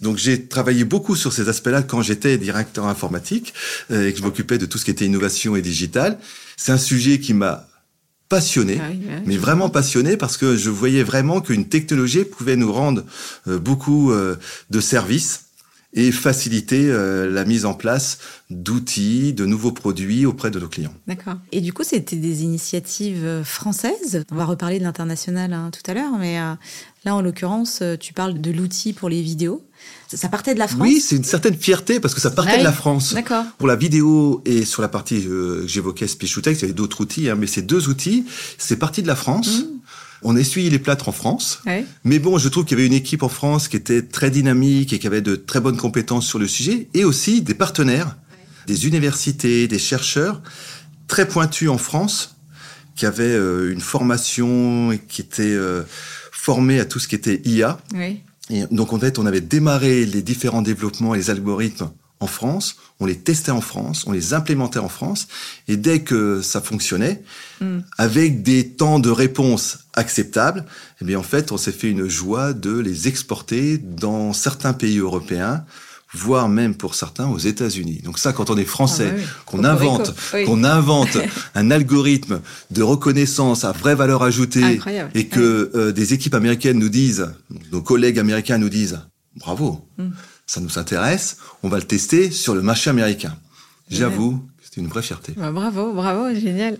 Donc 0.00 0.18
j'ai 0.18 0.46
travaillé 0.46 0.84
beaucoup 0.84 1.16
sur 1.16 1.32
ces 1.32 1.48
aspects-là 1.48 1.82
quand 1.82 2.02
j'étais 2.02 2.38
directeur 2.38 2.86
informatique 2.86 3.54
euh, 3.90 4.08
et 4.08 4.12
que 4.12 4.18
je 4.18 4.22
m'occupais 4.22 4.58
de 4.58 4.66
tout 4.66 4.78
ce 4.78 4.84
qui 4.84 4.90
était 4.90 5.06
innovation 5.06 5.56
et 5.56 5.62
digital. 5.62 6.18
C'est 6.56 6.72
un 6.72 6.78
sujet 6.78 7.20
qui 7.20 7.34
m'a 7.34 7.66
passionné, 8.32 8.80
Ah 8.80 8.88
oui, 8.90 9.00
ouais. 9.06 9.22
mais 9.26 9.36
vraiment 9.36 9.68
passionné 9.68 10.16
parce 10.16 10.38
que 10.38 10.56
je 10.56 10.70
voyais 10.70 11.02
vraiment 11.02 11.42
qu'une 11.42 11.66
technologie 11.66 12.24
pouvait 12.24 12.56
nous 12.56 12.72
rendre 12.72 13.02
euh, 13.46 13.58
beaucoup 13.58 14.10
euh, 14.10 14.36
de 14.70 14.80
services 14.80 15.44
et 15.94 16.10
faciliter 16.10 16.90
euh, 16.90 17.30
la 17.30 17.44
mise 17.44 17.64
en 17.64 17.74
place 17.74 18.18
d'outils, 18.50 19.32
de 19.34 19.44
nouveaux 19.44 19.72
produits 19.72 20.24
auprès 20.24 20.50
de 20.50 20.58
nos 20.58 20.68
clients. 20.68 20.94
D'accord. 21.06 21.34
Et 21.52 21.60
du 21.60 21.72
coup, 21.72 21.84
c'était 21.84 22.16
des 22.16 22.42
initiatives 22.44 23.24
euh, 23.24 23.44
françaises. 23.44 24.24
On 24.30 24.36
va 24.36 24.46
reparler 24.46 24.78
de 24.78 24.84
l'international 24.84 25.52
hein, 25.52 25.70
tout 25.70 25.90
à 25.90 25.94
l'heure, 25.94 26.16
mais 26.18 26.38
euh, 26.38 26.54
là, 27.04 27.14
en 27.14 27.20
l'occurrence, 27.20 27.82
tu 28.00 28.14
parles 28.14 28.40
de 28.40 28.50
l'outil 28.50 28.92
pour 28.92 29.08
les 29.08 29.20
vidéos. 29.20 29.62
Ça, 30.08 30.16
ça 30.16 30.28
partait 30.28 30.54
de 30.54 30.58
la 30.58 30.68
France? 30.68 30.80
Oui, 30.80 31.00
c'est 31.00 31.16
une 31.16 31.24
certaine 31.24 31.56
fierté 31.56 32.00
parce 32.00 32.14
que 32.14 32.20
ça 32.20 32.30
partait 32.30 32.58
de 32.58 32.64
la 32.64 32.72
France. 32.72 33.14
D'accord. 33.14 33.44
Pour 33.58 33.68
la 33.68 33.76
vidéo 33.76 34.42
et 34.44 34.64
sur 34.64 34.80
la 34.80 34.88
partie 34.88 35.26
euh, 35.26 35.62
que 35.62 35.68
j'évoquais 35.68 36.06
Speech 36.06 36.34
to 36.34 36.40
Text, 36.40 36.62
il 36.62 36.64
y 36.64 36.66
avait 36.66 36.74
d'autres 36.74 37.00
outils, 37.00 37.28
hein, 37.28 37.36
mais 37.38 37.46
ces 37.46 37.62
deux 37.62 37.88
outils, 37.88 38.24
c'est 38.58 38.76
parti 38.76 39.02
de 39.02 39.08
la 39.08 39.16
France. 39.16 39.64
On 40.24 40.36
essuie 40.36 40.70
les 40.70 40.78
plâtres 40.78 41.08
en 41.08 41.12
France. 41.12 41.60
Ouais. 41.66 41.84
Mais 42.04 42.18
bon, 42.18 42.38
je 42.38 42.48
trouve 42.48 42.64
qu'il 42.64 42.78
y 42.78 42.80
avait 42.80 42.86
une 42.86 42.92
équipe 42.92 43.22
en 43.22 43.28
France 43.28 43.68
qui 43.68 43.76
était 43.76 44.02
très 44.02 44.30
dynamique 44.30 44.92
et 44.92 44.98
qui 44.98 45.06
avait 45.06 45.22
de 45.22 45.36
très 45.36 45.60
bonnes 45.60 45.76
compétences 45.76 46.26
sur 46.26 46.38
le 46.38 46.48
sujet, 46.48 46.88
et 46.94 47.04
aussi 47.04 47.42
des 47.42 47.54
partenaires, 47.54 48.16
des 48.66 48.86
universités, 48.86 49.68
des 49.68 49.78
chercheurs 49.78 50.42
très 51.08 51.26
pointus 51.26 51.68
en 51.68 51.78
France, 51.78 52.36
qui 52.94 53.06
avaient 53.06 53.24
euh, 53.24 53.72
une 53.72 53.80
formation 53.80 54.92
et 54.92 54.98
qui 54.98 55.22
étaient 55.22 55.42
euh, 55.42 55.82
formés 56.30 56.78
à 56.78 56.84
tout 56.84 56.98
ce 56.98 57.08
qui 57.08 57.14
était 57.14 57.40
IA. 57.44 57.78
Oui. 57.94 58.20
Et 58.50 58.64
donc 58.70 58.92
en 58.92 58.98
fait, 58.98 59.18
on 59.18 59.26
avait 59.26 59.40
démarré 59.40 60.04
les 60.04 60.22
différents 60.22 60.62
développements 60.62 61.14
les 61.14 61.30
algorithmes 61.30 61.90
en 62.22 62.26
France, 62.26 62.76
on 63.00 63.06
les 63.06 63.16
testait 63.18 63.50
en 63.50 63.60
France, 63.60 64.04
on 64.06 64.12
les 64.12 64.32
implémentait 64.32 64.78
en 64.78 64.88
France, 64.88 65.26
et 65.68 65.76
dès 65.76 66.00
que 66.00 66.40
ça 66.42 66.60
fonctionnait, 66.60 67.22
Mm. 67.60 67.80
avec 67.98 68.42
des 68.42 68.68
temps 68.70 68.98
de 68.98 69.10
réponse 69.10 69.78
acceptables, 69.94 70.64
eh 71.00 71.04
bien 71.04 71.18
en 71.18 71.22
fait, 71.22 71.52
on 71.52 71.56
s'est 71.58 71.70
fait 71.80 71.90
une 71.90 72.08
joie 72.08 72.52
de 72.54 72.76
les 72.78 73.06
exporter 73.08 73.78
dans 73.78 74.32
certains 74.32 74.72
pays 74.72 74.98
européens, 74.98 75.64
voire 76.14 76.48
même 76.48 76.74
pour 76.74 76.94
certains 76.94 77.26
aux 77.28 77.38
États-Unis. 77.38 78.00
Donc 78.04 78.18
ça, 78.18 78.32
quand 78.32 78.50
on 78.50 78.56
est 78.58 78.64
français, 78.64 79.08
Ah 79.10 79.14
bah 79.16 79.20
oui. 79.20 79.26
qu'on 79.46 79.64
invente, 79.64 80.14
Oui. 80.34 80.44
qu'on 80.44 80.62
invente 80.64 81.16
un 81.54 81.70
algorithme 81.70 82.40
de 82.70 82.82
reconnaissance 82.82 83.64
à 83.64 83.72
vraie 83.72 83.94
valeur 83.94 84.22
ajoutée, 84.22 84.64
Incroyable. 84.64 85.10
et 85.14 85.26
que 85.28 85.70
euh, 85.74 85.92
des 85.92 86.12
équipes 86.14 86.34
américaines 86.34 86.78
nous 86.78 86.88
disent, 86.90 87.28
nos 87.72 87.80
collègues 87.82 88.18
américains 88.18 88.58
nous 88.58 88.68
disent, 88.68 89.00
bravo. 89.36 89.80
Mm. 89.98 90.08
Ça 90.46 90.60
nous 90.60 90.78
intéresse, 90.78 91.38
on 91.62 91.68
va 91.68 91.78
le 91.78 91.84
tester 91.84 92.30
sur 92.30 92.54
le 92.54 92.62
marché 92.62 92.90
américain. 92.90 93.36
J'avoue, 93.88 94.42
c'était 94.62 94.80
une 94.80 94.88
vraie 94.88 95.02
fierté. 95.02 95.32
Bah, 95.36 95.50
bravo, 95.50 95.92
bravo, 95.92 96.34
génial. 96.34 96.78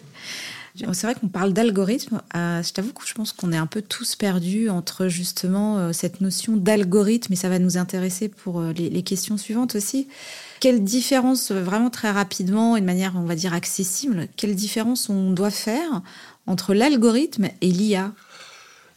C'est 0.74 1.02
vrai 1.02 1.14
qu'on 1.14 1.28
parle 1.28 1.52
d'algorithme. 1.52 2.22
Euh, 2.34 2.62
je 2.62 2.72
t'avoue 2.72 2.92
que 2.92 3.06
je 3.06 3.12
pense 3.12 3.32
qu'on 3.32 3.52
est 3.52 3.58
un 3.58 3.66
peu 3.66 3.82
tous 3.82 4.16
perdus 4.16 4.70
entre 4.70 5.08
justement 5.08 5.78
euh, 5.78 5.92
cette 5.92 6.22
notion 6.22 6.56
d'algorithme, 6.56 7.34
et 7.34 7.36
ça 7.36 7.50
va 7.50 7.58
nous 7.58 7.76
intéresser 7.76 8.28
pour 8.28 8.60
euh, 8.60 8.72
les, 8.72 8.88
les, 8.88 9.02
questions 9.02 9.36
suivantes 9.36 9.74
aussi. 9.74 10.08
Quelle 10.60 10.82
différence, 10.82 11.52
vraiment 11.52 11.90
très 11.90 12.10
rapidement 12.10 12.76
et 12.76 12.80
de 12.80 12.86
manière, 12.86 13.12
on 13.16 13.24
va 13.24 13.34
dire, 13.34 13.52
accessible, 13.52 14.28
quelle 14.36 14.54
différence 14.54 15.10
on 15.10 15.32
doit 15.32 15.50
faire 15.50 16.00
entre 16.46 16.72
l'algorithme 16.72 17.48
et 17.60 17.70
l'IA 17.70 18.12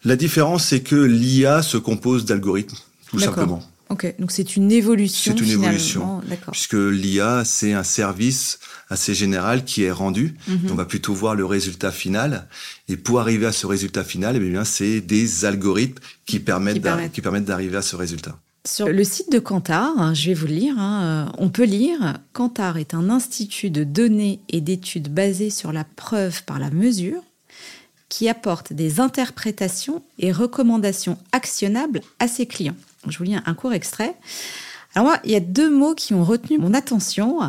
La 0.06 0.16
différence, 0.16 0.66
c'est 0.66 0.82
que 0.82 0.96
l'IA 0.96 1.62
se 1.62 1.76
compose 1.76 2.24
d'algorithmes, 2.24 2.78
tout 3.10 3.20
simplement. 3.20 3.62
Ok, 3.90 4.16
donc 4.18 4.32
c'est 4.32 4.56
une 4.56 4.72
évolution. 4.72 5.34
C'est 5.36 5.44
une 5.44 5.52
évolution, 5.52 6.22
puisque 6.52 6.74
l'IA 6.74 7.44
c'est 7.46 7.74
un 7.74 7.84
service 7.84 8.60
assez 8.90 9.14
général 9.14 9.64
qui 9.64 9.84
est 9.84 9.92
rendu. 9.92 10.36
Mhm. 10.48 10.72
On 10.72 10.76
va 10.76 10.86
plutôt 10.86 11.14
voir 11.14 11.36
le 11.36 11.46
résultat 11.46 11.92
final, 11.92 12.48
et 12.90 12.98
pour 12.98 13.20
arriver 13.20 13.46
à 13.46 13.52
ce 13.52 13.68
résultat 13.68 14.04
final, 14.04 14.36
eh 14.36 14.40
bien 14.40 14.66
c'est 14.66 15.02
des 15.02 15.46
algorithmes 15.46 16.00
qui 16.26 16.40
permettent 16.40 16.82
qui 17.12 17.22
permettent 17.22 17.46
d'arriver 17.46 17.78
à 17.78 17.82
ce 17.82 17.96
résultat. 17.96 18.40
Sur 18.66 18.88
le 18.88 19.04
site 19.04 19.32
de 19.32 19.38
Kantar, 19.38 19.94
hein, 19.96 20.16
je 20.16 20.30
vais 20.30 20.34
vous 20.34 20.48
le 20.48 20.54
lire, 20.54 20.80
hein, 20.80 21.28
euh, 21.28 21.36
on 21.38 21.50
peut 21.50 21.66
lire 21.66 22.18
Kantar 22.34 22.78
est 22.78 22.96
un 22.96 23.12
institut 23.12 23.70
de 23.70 23.84
données 23.84 24.40
et 24.50 24.60
d'études 24.60 25.14
basé 25.14 25.52
sur 25.52 25.72
la 25.72 25.84
preuve 25.84 26.44
par 26.46 26.58
la 26.58 26.72
mesure 26.72 27.22
qui 28.10 28.28
apporte 28.28 28.74
des 28.74 29.00
interprétations 29.00 30.02
et 30.18 30.32
recommandations 30.32 31.18
actionnables 31.32 32.02
à 32.18 32.28
ses 32.28 32.48
clients. 32.48 32.76
Je 33.08 33.18
vous 33.18 33.24
lis 33.24 33.36
un 33.36 33.54
court 33.54 33.74
extrait. 33.74 34.16
Alors 34.94 35.08
moi, 35.08 35.20
il 35.24 35.32
y 35.32 35.36
a 35.36 35.42
deux 35.42 35.70
mots 35.70 35.94
qui 35.94 36.14
ont 36.14 36.24
retenu 36.24 36.58
mon 36.58 36.74
attention. 36.74 37.40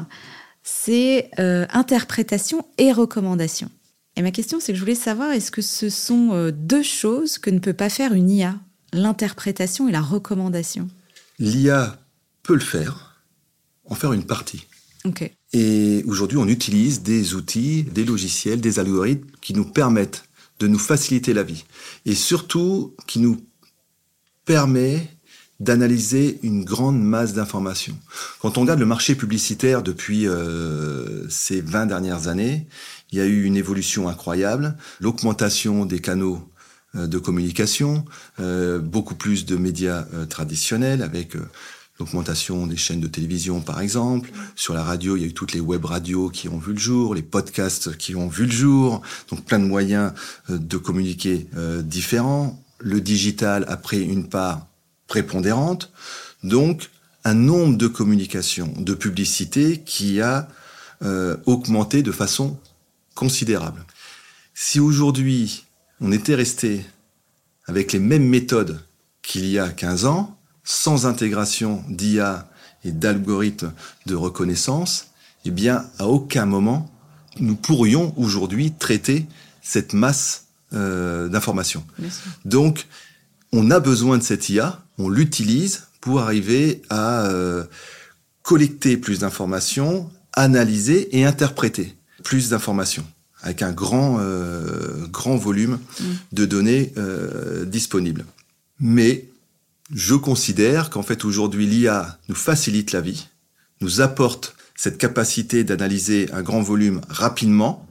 C'est 0.62 1.30
euh, 1.38 1.66
interprétation 1.72 2.66
et 2.76 2.92
recommandation. 2.92 3.70
Et 4.16 4.22
ma 4.22 4.30
question, 4.30 4.58
c'est 4.60 4.72
que 4.72 4.76
je 4.76 4.82
voulais 4.82 4.94
savoir, 4.94 5.30
est-ce 5.30 5.50
que 5.50 5.62
ce 5.62 5.90
sont 5.90 6.30
euh, 6.32 6.50
deux 6.50 6.82
choses 6.82 7.38
que 7.38 7.50
ne 7.50 7.58
peut 7.58 7.74
pas 7.74 7.88
faire 7.88 8.12
une 8.12 8.30
IA 8.30 8.58
L'interprétation 8.92 9.88
et 9.88 9.92
la 9.92 10.00
recommandation? 10.00 10.88
L'IA 11.38 12.00
peut 12.42 12.54
le 12.54 12.60
faire, 12.60 13.20
en 13.84 13.94
faire 13.94 14.12
une 14.12 14.24
partie. 14.24 14.66
Ok. 15.04 15.30
Et 15.52 16.02
aujourd'hui, 16.06 16.38
on 16.38 16.48
utilise 16.48 17.02
des 17.02 17.34
outils, 17.34 17.84
des 17.84 18.04
logiciels, 18.04 18.60
des 18.60 18.78
algorithmes 18.78 19.28
qui 19.40 19.54
nous 19.54 19.64
permettent 19.64 20.24
de 20.58 20.66
nous 20.66 20.78
faciliter 20.78 21.34
la 21.34 21.42
vie. 21.42 21.64
Et 22.06 22.14
surtout, 22.14 22.94
qui 23.06 23.18
nous 23.18 23.36
permet 24.46 25.15
d'analyser 25.60 26.38
une 26.42 26.64
grande 26.64 27.00
masse 27.00 27.32
d'informations. 27.32 27.96
Quand 28.40 28.58
on 28.58 28.62
regarde 28.62 28.80
le 28.80 28.86
marché 28.86 29.14
publicitaire 29.14 29.82
depuis 29.82 30.26
euh, 30.26 31.28
ces 31.30 31.60
20 31.60 31.86
dernières 31.86 32.28
années, 32.28 32.66
il 33.10 33.18
y 33.18 33.20
a 33.20 33.26
eu 33.26 33.44
une 33.44 33.56
évolution 33.56 34.08
incroyable, 34.08 34.76
l'augmentation 35.00 35.86
des 35.86 36.00
canaux 36.00 36.46
euh, 36.94 37.06
de 37.06 37.18
communication, 37.18 38.04
euh, 38.38 38.78
beaucoup 38.80 39.14
plus 39.14 39.46
de 39.46 39.56
médias 39.56 40.04
traditionnels 40.28 41.02
avec 41.02 41.32
l'augmentation 41.98 42.66
des 42.66 42.76
chaînes 42.76 43.00
de 43.00 43.06
télévision 43.06 43.62
par 43.62 43.80
exemple. 43.80 44.30
Sur 44.56 44.74
la 44.74 44.82
radio, 44.82 45.16
il 45.16 45.22
y 45.22 45.24
a 45.24 45.28
eu 45.28 45.34
toutes 45.34 45.54
les 45.54 45.60
web 45.60 45.86
radios 45.86 46.28
qui 46.28 46.50
ont 46.50 46.58
vu 46.58 46.74
le 46.74 46.78
jour, 46.78 47.14
les 47.14 47.22
podcasts 47.22 47.96
qui 47.96 48.14
ont 48.14 48.28
vu 48.28 48.44
le 48.44 48.52
jour, 48.52 49.00
donc 49.30 49.46
plein 49.46 49.58
de 49.58 49.64
moyens 49.64 50.12
de 50.50 50.76
communiquer 50.76 51.46
différents. 51.82 52.62
Le 52.78 53.00
digital 53.00 53.64
a 53.68 53.78
pris 53.78 54.04
une 54.04 54.28
part 54.28 54.65
prépondérante. 55.06 55.92
Donc, 56.42 56.90
un 57.24 57.34
nombre 57.34 57.76
de 57.76 57.88
communications, 57.88 58.72
de 58.78 58.94
publicités 58.94 59.80
qui 59.84 60.20
a 60.20 60.48
euh, 61.02 61.36
augmenté 61.46 62.02
de 62.02 62.12
façon 62.12 62.58
considérable. 63.14 63.84
Si 64.54 64.80
aujourd'hui, 64.80 65.64
on 66.00 66.12
était 66.12 66.34
resté 66.34 66.84
avec 67.66 67.92
les 67.92 67.98
mêmes 67.98 68.28
méthodes 68.28 68.80
qu'il 69.22 69.46
y 69.46 69.58
a 69.58 69.68
15 69.68 70.04
ans, 70.04 70.38
sans 70.62 71.06
intégration 71.06 71.82
d'IA 71.88 72.48
et 72.84 72.92
d'algorithmes 72.92 73.72
de 74.06 74.14
reconnaissance, 74.14 75.08
eh 75.44 75.50
bien, 75.50 75.84
à 75.98 76.06
aucun 76.06 76.46
moment, 76.46 76.90
nous 77.38 77.56
pourrions 77.56 78.14
aujourd'hui 78.16 78.72
traiter 78.72 79.26
cette 79.62 79.92
masse 79.92 80.46
euh, 80.72 81.28
d'informations. 81.28 81.84
Donc, 82.44 82.86
on 83.52 83.70
a 83.70 83.80
besoin 83.80 84.18
de 84.18 84.22
cette 84.22 84.48
IA, 84.48 84.82
on 84.98 85.08
l'utilise 85.08 85.84
pour 86.00 86.20
arriver 86.20 86.82
à 86.88 87.26
euh, 87.26 87.64
collecter 88.42 88.96
plus 88.96 89.20
d'informations, 89.20 90.10
analyser 90.32 91.16
et 91.16 91.24
interpréter 91.24 91.96
plus 92.22 92.50
d'informations 92.50 93.06
avec 93.42 93.62
un 93.62 93.72
grand, 93.72 94.18
euh, 94.20 95.06
grand 95.08 95.36
volume 95.36 95.78
mm. 96.00 96.04
de 96.32 96.44
données 96.46 96.92
euh, 96.96 97.64
disponibles. 97.64 98.24
Mais 98.80 99.28
je 99.92 100.14
considère 100.14 100.90
qu'en 100.90 101.02
fait 101.02 101.24
aujourd'hui 101.24 101.66
l'IA 101.66 102.18
nous 102.28 102.34
facilite 102.34 102.92
la 102.92 103.00
vie, 103.00 103.28
nous 103.80 104.00
apporte 104.00 104.56
cette 104.74 104.98
capacité 104.98 105.64
d'analyser 105.64 106.28
un 106.32 106.42
grand 106.42 106.60
volume 106.60 107.00
rapidement, 107.08 107.85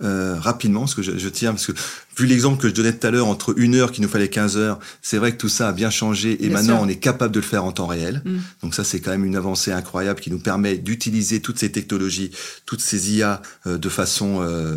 euh, 0.00 0.36
rapidement, 0.38 0.80
parce 0.80 0.94
que 0.94 1.02
je, 1.02 1.18
je, 1.18 1.28
tiens, 1.28 1.52
parce 1.52 1.66
que 1.66 1.72
vu 2.16 2.26
l'exemple 2.26 2.62
que 2.62 2.68
je 2.68 2.74
donnais 2.74 2.92
tout 2.92 3.04
à 3.04 3.10
l'heure 3.10 3.26
entre 3.26 3.58
une 3.58 3.74
heure 3.74 3.90
qu'il 3.90 4.02
nous 4.04 4.08
fallait 4.08 4.28
15 4.28 4.56
heures, 4.56 4.78
c'est 5.02 5.18
vrai 5.18 5.32
que 5.32 5.38
tout 5.38 5.48
ça 5.48 5.68
a 5.68 5.72
bien 5.72 5.90
changé 5.90 6.44
et 6.44 6.50
maintenant 6.50 6.80
on 6.80 6.88
est 6.88 6.96
capable 6.96 7.34
de 7.34 7.40
le 7.40 7.44
faire 7.44 7.64
en 7.64 7.72
temps 7.72 7.86
réel. 7.88 8.22
Mm. 8.24 8.38
Donc 8.62 8.74
ça 8.74 8.84
c'est 8.84 9.00
quand 9.00 9.10
même 9.10 9.24
une 9.24 9.34
avancée 9.34 9.72
incroyable 9.72 10.20
qui 10.20 10.30
nous 10.30 10.38
permet 10.38 10.76
d'utiliser 10.76 11.40
toutes 11.40 11.58
ces 11.58 11.72
technologies, 11.72 12.30
toutes 12.64 12.80
ces 12.80 13.16
IA 13.16 13.42
euh, 13.66 13.76
de 13.76 13.88
façon 13.88 14.40
euh, 14.40 14.76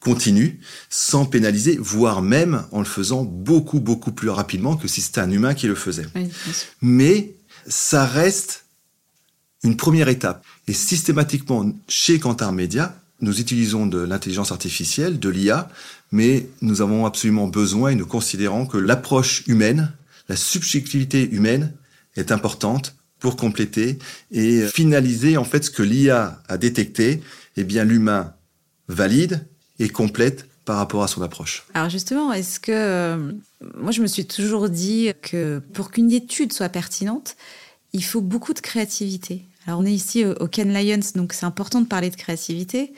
continue, 0.00 0.60
sans 0.90 1.24
pénaliser, 1.24 1.78
voire 1.80 2.20
même 2.20 2.64
en 2.70 2.80
le 2.80 2.84
faisant 2.84 3.24
beaucoup 3.24 3.80
beaucoup 3.80 4.12
plus 4.12 4.28
rapidement 4.28 4.76
que 4.76 4.86
si 4.86 5.00
c'était 5.00 5.22
un 5.22 5.30
humain 5.30 5.54
qui 5.54 5.66
le 5.66 5.74
faisait. 5.74 6.06
Mais 6.82 7.34
ça 7.66 8.04
reste 8.04 8.66
une 9.64 9.76
première 9.76 10.08
étape. 10.08 10.44
Et 10.68 10.74
systématiquement, 10.74 11.72
chez 11.88 12.18
Kantar 12.20 12.52
Media, 12.52 12.94
nous 13.20 13.40
utilisons 13.40 13.86
de 13.86 13.98
l'intelligence 13.98 14.52
artificielle, 14.52 15.18
de 15.18 15.28
l'IA, 15.28 15.68
mais 16.12 16.48
nous 16.60 16.80
avons 16.80 17.06
absolument 17.06 17.48
besoin 17.48 17.90
et 17.90 17.94
nous 17.94 18.06
considérons 18.06 18.66
que 18.66 18.78
l'approche 18.78 19.44
humaine, 19.46 19.92
la 20.28 20.36
subjectivité 20.36 21.28
humaine 21.30 21.72
est 22.16 22.32
importante 22.32 22.94
pour 23.18 23.36
compléter 23.36 23.98
et 24.30 24.66
finaliser 24.66 25.36
en 25.36 25.44
fait 25.44 25.64
ce 25.64 25.70
que 25.70 25.82
l'IA 25.82 26.40
a 26.48 26.56
détecté. 26.56 27.20
Eh 27.56 27.64
bien, 27.64 27.84
l'humain 27.84 28.34
valide 28.86 29.46
et 29.78 29.88
complète 29.88 30.46
par 30.64 30.76
rapport 30.76 31.02
à 31.02 31.08
son 31.08 31.22
approche. 31.22 31.64
Alors 31.74 31.88
justement, 31.88 32.32
est-ce 32.32 32.60
que 32.60 32.72
euh, 32.72 33.32
moi 33.76 33.90
je 33.90 34.02
me 34.02 34.06
suis 34.06 34.26
toujours 34.26 34.68
dit 34.68 35.10
que 35.22 35.60
pour 35.72 35.90
qu'une 35.90 36.12
étude 36.12 36.52
soit 36.52 36.68
pertinente, 36.68 37.36
il 37.92 38.04
faut 38.04 38.20
beaucoup 38.20 38.52
de 38.52 38.60
créativité. 38.60 39.46
Alors 39.68 39.80
on 39.80 39.84
est 39.84 39.92
ici 39.92 40.24
au 40.24 40.48
Ken 40.48 40.72
Lions, 40.72 41.12
donc 41.14 41.34
c'est 41.34 41.44
important 41.44 41.82
de 41.82 41.86
parler 41.86 42.08
de 42.08 42.16
créativité. 42.16 42.94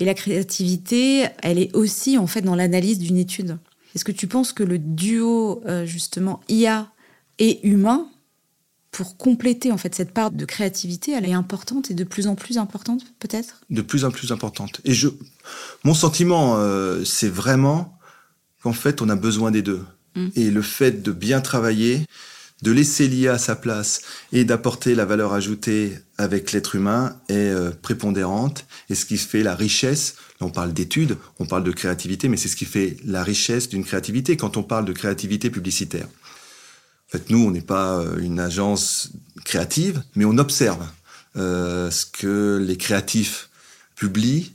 Et 0.00 0.06
la 0.06 0.14
créativité, 0.14 1.26
elle 1.42 1.58
est 1.58 1.76
aussi 1.76 2.16
en 2.16 2.26
fait 2.26 2.40
dans 2.40 2.54
l'analyse 2.54 2.98
d'une 2.98 3.18
étude. 3.18 3.58
Est-ce 3.94 4.02
que 4.02 4.12
tu 4.12 4.26
penses 4.26 4.54
que 4.54 4.62
le 4.62 4.78
duo 4.78 5.62
euh, 5.66 5.84
justement 5.84 6.40
IA 6.48 6.90
et 7.38 7.68
humain 7.68 8.08
pour 8.92 9.18
compléter 9.18 9.70
en 9.72 9.76
fait 9.76 9.94
cette 9.94 10.12
part 10.12 10.30
de 10.30 10.46
créativité, 10.46 11.12
elle 11.12 11.28
est 11.28 11.34
importante 11.34 11.90
et 11.90 11.94
de 11.94 12.04
plus 12.04 12.28
en 12.28 12.34
plus 12.34 12.56
importante 12.56 13.02
peut-être? 13.18 13.60
De 13.68 13.82
plus 13.82 14.06
en 14.06 14.10
plus 14.10 14.32
importante. 14.32 14.80
Et 14.86 14.94
je, 14.94 15.08
mon 15.84 15.92
sentiment, 15.92 16.54
euh, 16.56 17.04
c'est 17.04 17.28
vraiment 17.28 17.98
qu'en 18.62 18.72
fait 18.72 19.02
on 19.02 19.10
a 19.10 19.16
besoin 19.16 19.50
des 19.50 19.60
deux. 19.60 19.84
Mmh. 20.14 20.28
Et 20.34 20.50
le 20.50 20.62
fait 20.62 21.02
de 21.02 21.12
bien 21.12 21.42
travailler, 21.42 22.06
de 22.62 22.72
laisser 22.72 23.06
l'IA 23.06 23.34
à 23.34 23.38
sa 23.38 23.54
place 23.54 24.00
et 24.32 24.44
d'apporter 24.44 24.94
la 24.94 25.04
valeur 25.04 25.34
ajoutée 25.34 25.98
avec 26.16 26.52
l'être 26.52 26.74
humain 26.74 27.20
est 27.28 27.34
euh, 27.34 27.70
prépondérante 27.70 28.64
et 28.88 28.94
ce 28.94 29.04
qui 29.04 29.18
fait 29.18 29.42
la 29.42 29.54
richesse. 29.54 30.14
on 30.40 30.50
parle 30.50 30.72
d'études, 30.72 31.18
on 31.38 31.46
parle 31.46 31.64
de 31.64 31.72
créativité, 31.72 32.28
mais 32.28 32.36
c'est 32.36 32.48
ce 32.48 32.56
qui 32.56 32.64
fait 32.64 32.96
la 33.04 33.22
richesse 33.22 33.68
d'une 33.68 33.84
créativité 33.84 34.36
quand 34.36 34.56
on 34.56 34.62
parle 34.62 34.86
de 34.86 34.92
créativité 34.92 35.50
publicitaire. 35.50 36.06
En 36.06 37.18
fait, 37.18 37.30
nous, 37.30 37.38
on 37.38 37.50
n'est 37.50 37.60
pas 37.60 37.98
euh, 37.98 38.18
une 38.18 38.40
agence 38.40 39.10
créative, 39.44 40.02
mais 40.14 40.24
on 40.24 40.38
observe 40.38 40.84
euh, 41.36 41.90
ce 41.90 42.06
que 42.06 42.62
les 42.66 42.76
créatifs 42.76 43.50
publient, 43.94 44.52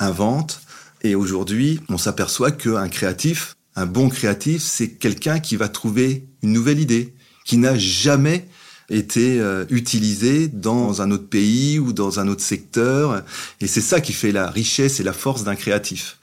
inventent, 0.00 0.60
et 1.02 1.14
aujourd'hui, 1.14 1.80
on 1.88 1.98
s'aperçoit 1.98 2.50
qu'un 2.50 2.88
créatif, 2.88 3.54
un 3.76 3.86
bon 3.86 4.08
créatif, 4.08 4.62
c'est 4.62 4.90
quelqu'un 4.90 5.38
qui 5.38 5.56
va 5.56 5.68
trouver 5.68 6.26
une 6.42 6.52
nouvelle 6.52 6.80
idée, 6.80 7.13
qui 7.44 7.58
n'a 7.58 7.76
jamais 7.78 8.48
été 8.90 9.40
euh, 9.40 9.64
utilisé 9.70 10.48
dans 10.48 11.00
un 11.00 11.10
autre 11.10 11.28
pays 11.28 11.78
ou 11.78 11.92
dans 11.92 12.20
un 12.20 12.28
autre 12.28 12.42
secteur. 12.42 13.22
Et 13.60 13.66
c'est 13.66 13.80
ça 13.80 14.00
qui 14.00 14.12
fait 14.12 14.32
la 14.32 14.50
richesse 14.50 15.00
et 15.00 15.02
la 15.02 15.12
force 15.12 15.44
d'un 15.44 15.56
créatif. 15.56 16.18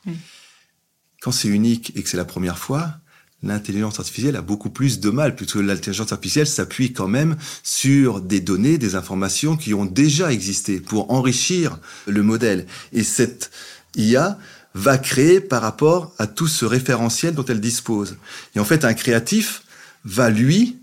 Quand 1.22 1.32
c'est 1.32 1.48
unique 1.48 1.94
et 1.96 2.04
que 2.04 2.10
c'est 2.10 2.18
la 2.18 2.26
première 2.26 2.58
fois, 2.58 2.96
l'intelligence 3.44 4.00
artificielle 4.00 4.36
a 4.36 4.42
beaucoup 4.42 4.70
plus 4.70 5.00
de 5.00 5.10
mal, 5.10 5.36
puisque 5.36 5.56
l'intelligence 5.56 6.12
artificielle 6.12 6.48
s'appuie 6.48 6.94
quand 6.94 7.08
même 7.08 7.36
sur 7.64 8.22
des 8.22 8.40
données, 8.40 8.78
des 8.78 8.96
informations 8.96 9.58
qui 9.58 9.74
ont 9.74 9.86
déjà 9.86 10.32
existé 10.32 10.80
pour 10.80 11.12
enrichir 11.12 11.80
le 12.08 12.22
modèle. 12.22 12.66
Et 12.94 13.04
cette 13.04 13.52
IA 13.96 14.38
va 14.74 14.98
créer 14.98 15.42
par 15.42 15.62
rapport 15.62 16.14
à 16.18 16.28
tout 16.28 16.48
ce 16.48 16.66
référentiel 16.66 17.34
dont 17.34 17.46
elle 17.46 17.60
dispose. 17.60 18.18
Et 18.56 18.60
en 18.60 18.66
fait, 18.66 18.86
un 18.86 18.94
créatif 18.94 19.64
va, 20.06 20.30
lui, 20.30 20.81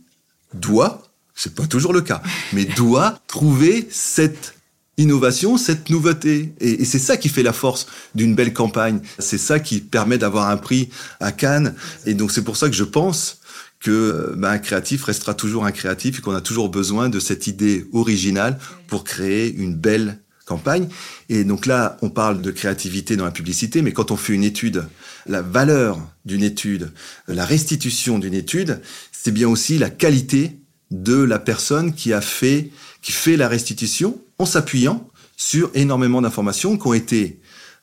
doit, 0.54 1.02
c'est 1.34 1.54
pas 1.54 1.66
toujours 1.66 1.92
le 1.92 2.00
cas, 2.00 2.22
mais 2.52 2.64
doit 2.64 3.18
trouver 3.26 3.88
cette 3.90 4.54
innovation, 4.98 5.56
cette 5.56 5.88
nouveauté. 5.88 6.52
Et, 6.60 6.84
c'est 6.84 6.98
ça 6.98 7.16
qui 7.16 7.28
fait 7.28 7.42
la 7.42 7.52
force 7.52 7.86
d'une 8.14 8.34
belle 8.34 8.52
campagne. 8.52 9.00
C'est 9.18 9.38
ça 9.38 9.60
qui 9.60 9.80
permet 9.80 10.18
d'avoir 10.18 10.48
un 10.50 10.56
prix 10.56 10.90
à 11.20 11.32
Cannes. 11.32 11.74
Et 12.04 12.14
donc 12.14 12.32
c'est 12.32 12.42
pour 12.42 12.56
ça 12.56 12.68
que 12.68 12.74
je 12.74 12.84
pense 12.84 13.40
que 13.80 14.34
ben, 14.36 14.50
un 14.50 14.58
créatif 14.58 15.04
restera 15.04 15.34
toujours 15.34 15.64
un 15.64 15.72
créatif 15.72 16.18
et 16.18 16.22
qu'on 16.22 16.34
a 16.34 16.40
toujours 16.40 16.68
besoin 16.68 17.08
de 17.08 17.20
cette 17.20 17.46
idée 17.46 17.86
originale 17.92 18.58
pour 18.88 19.04
créer 19.04 19.54
une 19.54 19.76
belle 19.76 20.18
campagne. 20.48 20.88
Et 21.28 21.44
donc 21.44 21.66
là, 21.66 21.96
on 22.02 22.10
parle 22.10 22.40
de 22.40 22.50
créativité 22.50 23.16
dans 23.16 23.24
la 23.24 23.30
publicité, 23.30 23.82
mais 23.82 23.92
quand 23.92 24.10
on 24.10 24.16
fait 24.16 24.32
une 24.32 24.42
étude, 24.42 24.88
la 25.26 25.42
valeur 25.42 26.00
d'une 26.24 26.42
étude, 26.42 26.90
la 27.28 27.44
restitution 27.44 28.18
d'une 28.18 28.34
étude, 28.34 28.80
c'est 29.20 29.32
bien 29.32 29.48
aussi 29.48 29.78
la 29.78 29.90
qualité 29.90 30.60
de 30.90 31.16
la 31.16 31.38
personne 31.40 31.92
qui 31.92 32.12
a 32.12 32.20
fait, 32.20 32.70
qui 33.02 33.12
fait 33.12 33.36
la 33.36 33.48
restitution 33.48 34.20
en 34.38 34.46
s'appuyant 34.46 35.08
sur 35.36 35.70
énormément 35.74 36.22
d'informations 36.22 36.78
qui 36.78 36.86
ont 36.86 36.94
été 36.94 37.40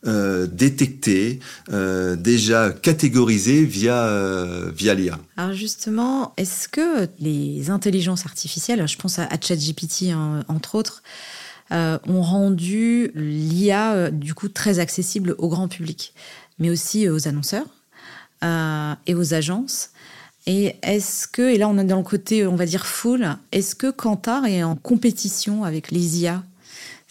euh, 0.08 0.48
détectées, 0.48 1.40
euh, 1.74 2.16
déjà 2.16 2.72
catégorisées 2.72 3.66
via, 3.66 4.06
euh, 4.06 4.72
via 4.74 4.94
l'IA. 4.94 5.20
Alors 5.36 5.54
justement, 5.54 6.34
est-ce 6.38 6.70
que 6.70 7.10
les 7.20 7.70
intelligences 7.70 8.26
artificielles, 8.26 8.88
je 8.88 8.98
pense 8.98 9.20
à, 9.20 9.28
ChatGPT 9.42 10.14
entre 10.48 10.76
autres, 10.76 11.04
ont 11.72 12.22
rendu 12.22 13.12
l'IA 13.14 14.10
du 14.12 14.34
coup 14.34 14.48
très 14.48 14.80
accessible 14.80 15.36
au 15.38 15.50
grand 15.50 15.68
public, 15.68 16.14
mais 16.60 16.70
aussi 16.70 17.10
aux 17.10 17.28
annonceurs 17.28 17.66
et 18.44 19.16
aux 19.16 19.34
agences 19.34 19.90
et 20.48 20.76
est-ce 20.84 21.28
que, 21.28 21.42
et 21.42 21.58
là 21.58 21.68
on 21.68 21.78
est 21.78 21.84
dans 21.84 21.98
le 21.98 22.04
côté, 22.04 22.46
on 22.46 22.56
va 22.56 22.66
dire, 22.66 22.86
full, 22.86 23.38
est-ce 23.52 23.76
que 23.76 23.90
Kantar 23.92 24.46
est 24.46 24.64
en 24.64 24.76
compétition 24.76 25.64
avec 25.64 25.92
les 25.92 26.20
IA 26.22 26.44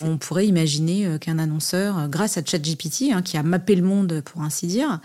on 0.00 0.18
pourrait 0.18 0.46
imaginer 0.46 1.06
euh, 1.06 1.18
qu'un 1.18 1.38
annonceur, 1.38 1.98
euh, 1.98 2.08
grâce 2.08 2.36
à 2.36 2.44
ChatGPT, 2.44 3.12
hein, 3.12 3.22
qui 3.22 3.36
a 3.36 3.42
mappé 3.42 3.76
le 3.76 3.82
monde 3.82 4.22
pour 4.24 4.42
ainsi 4.42 4.66
dire, 4.66 5.00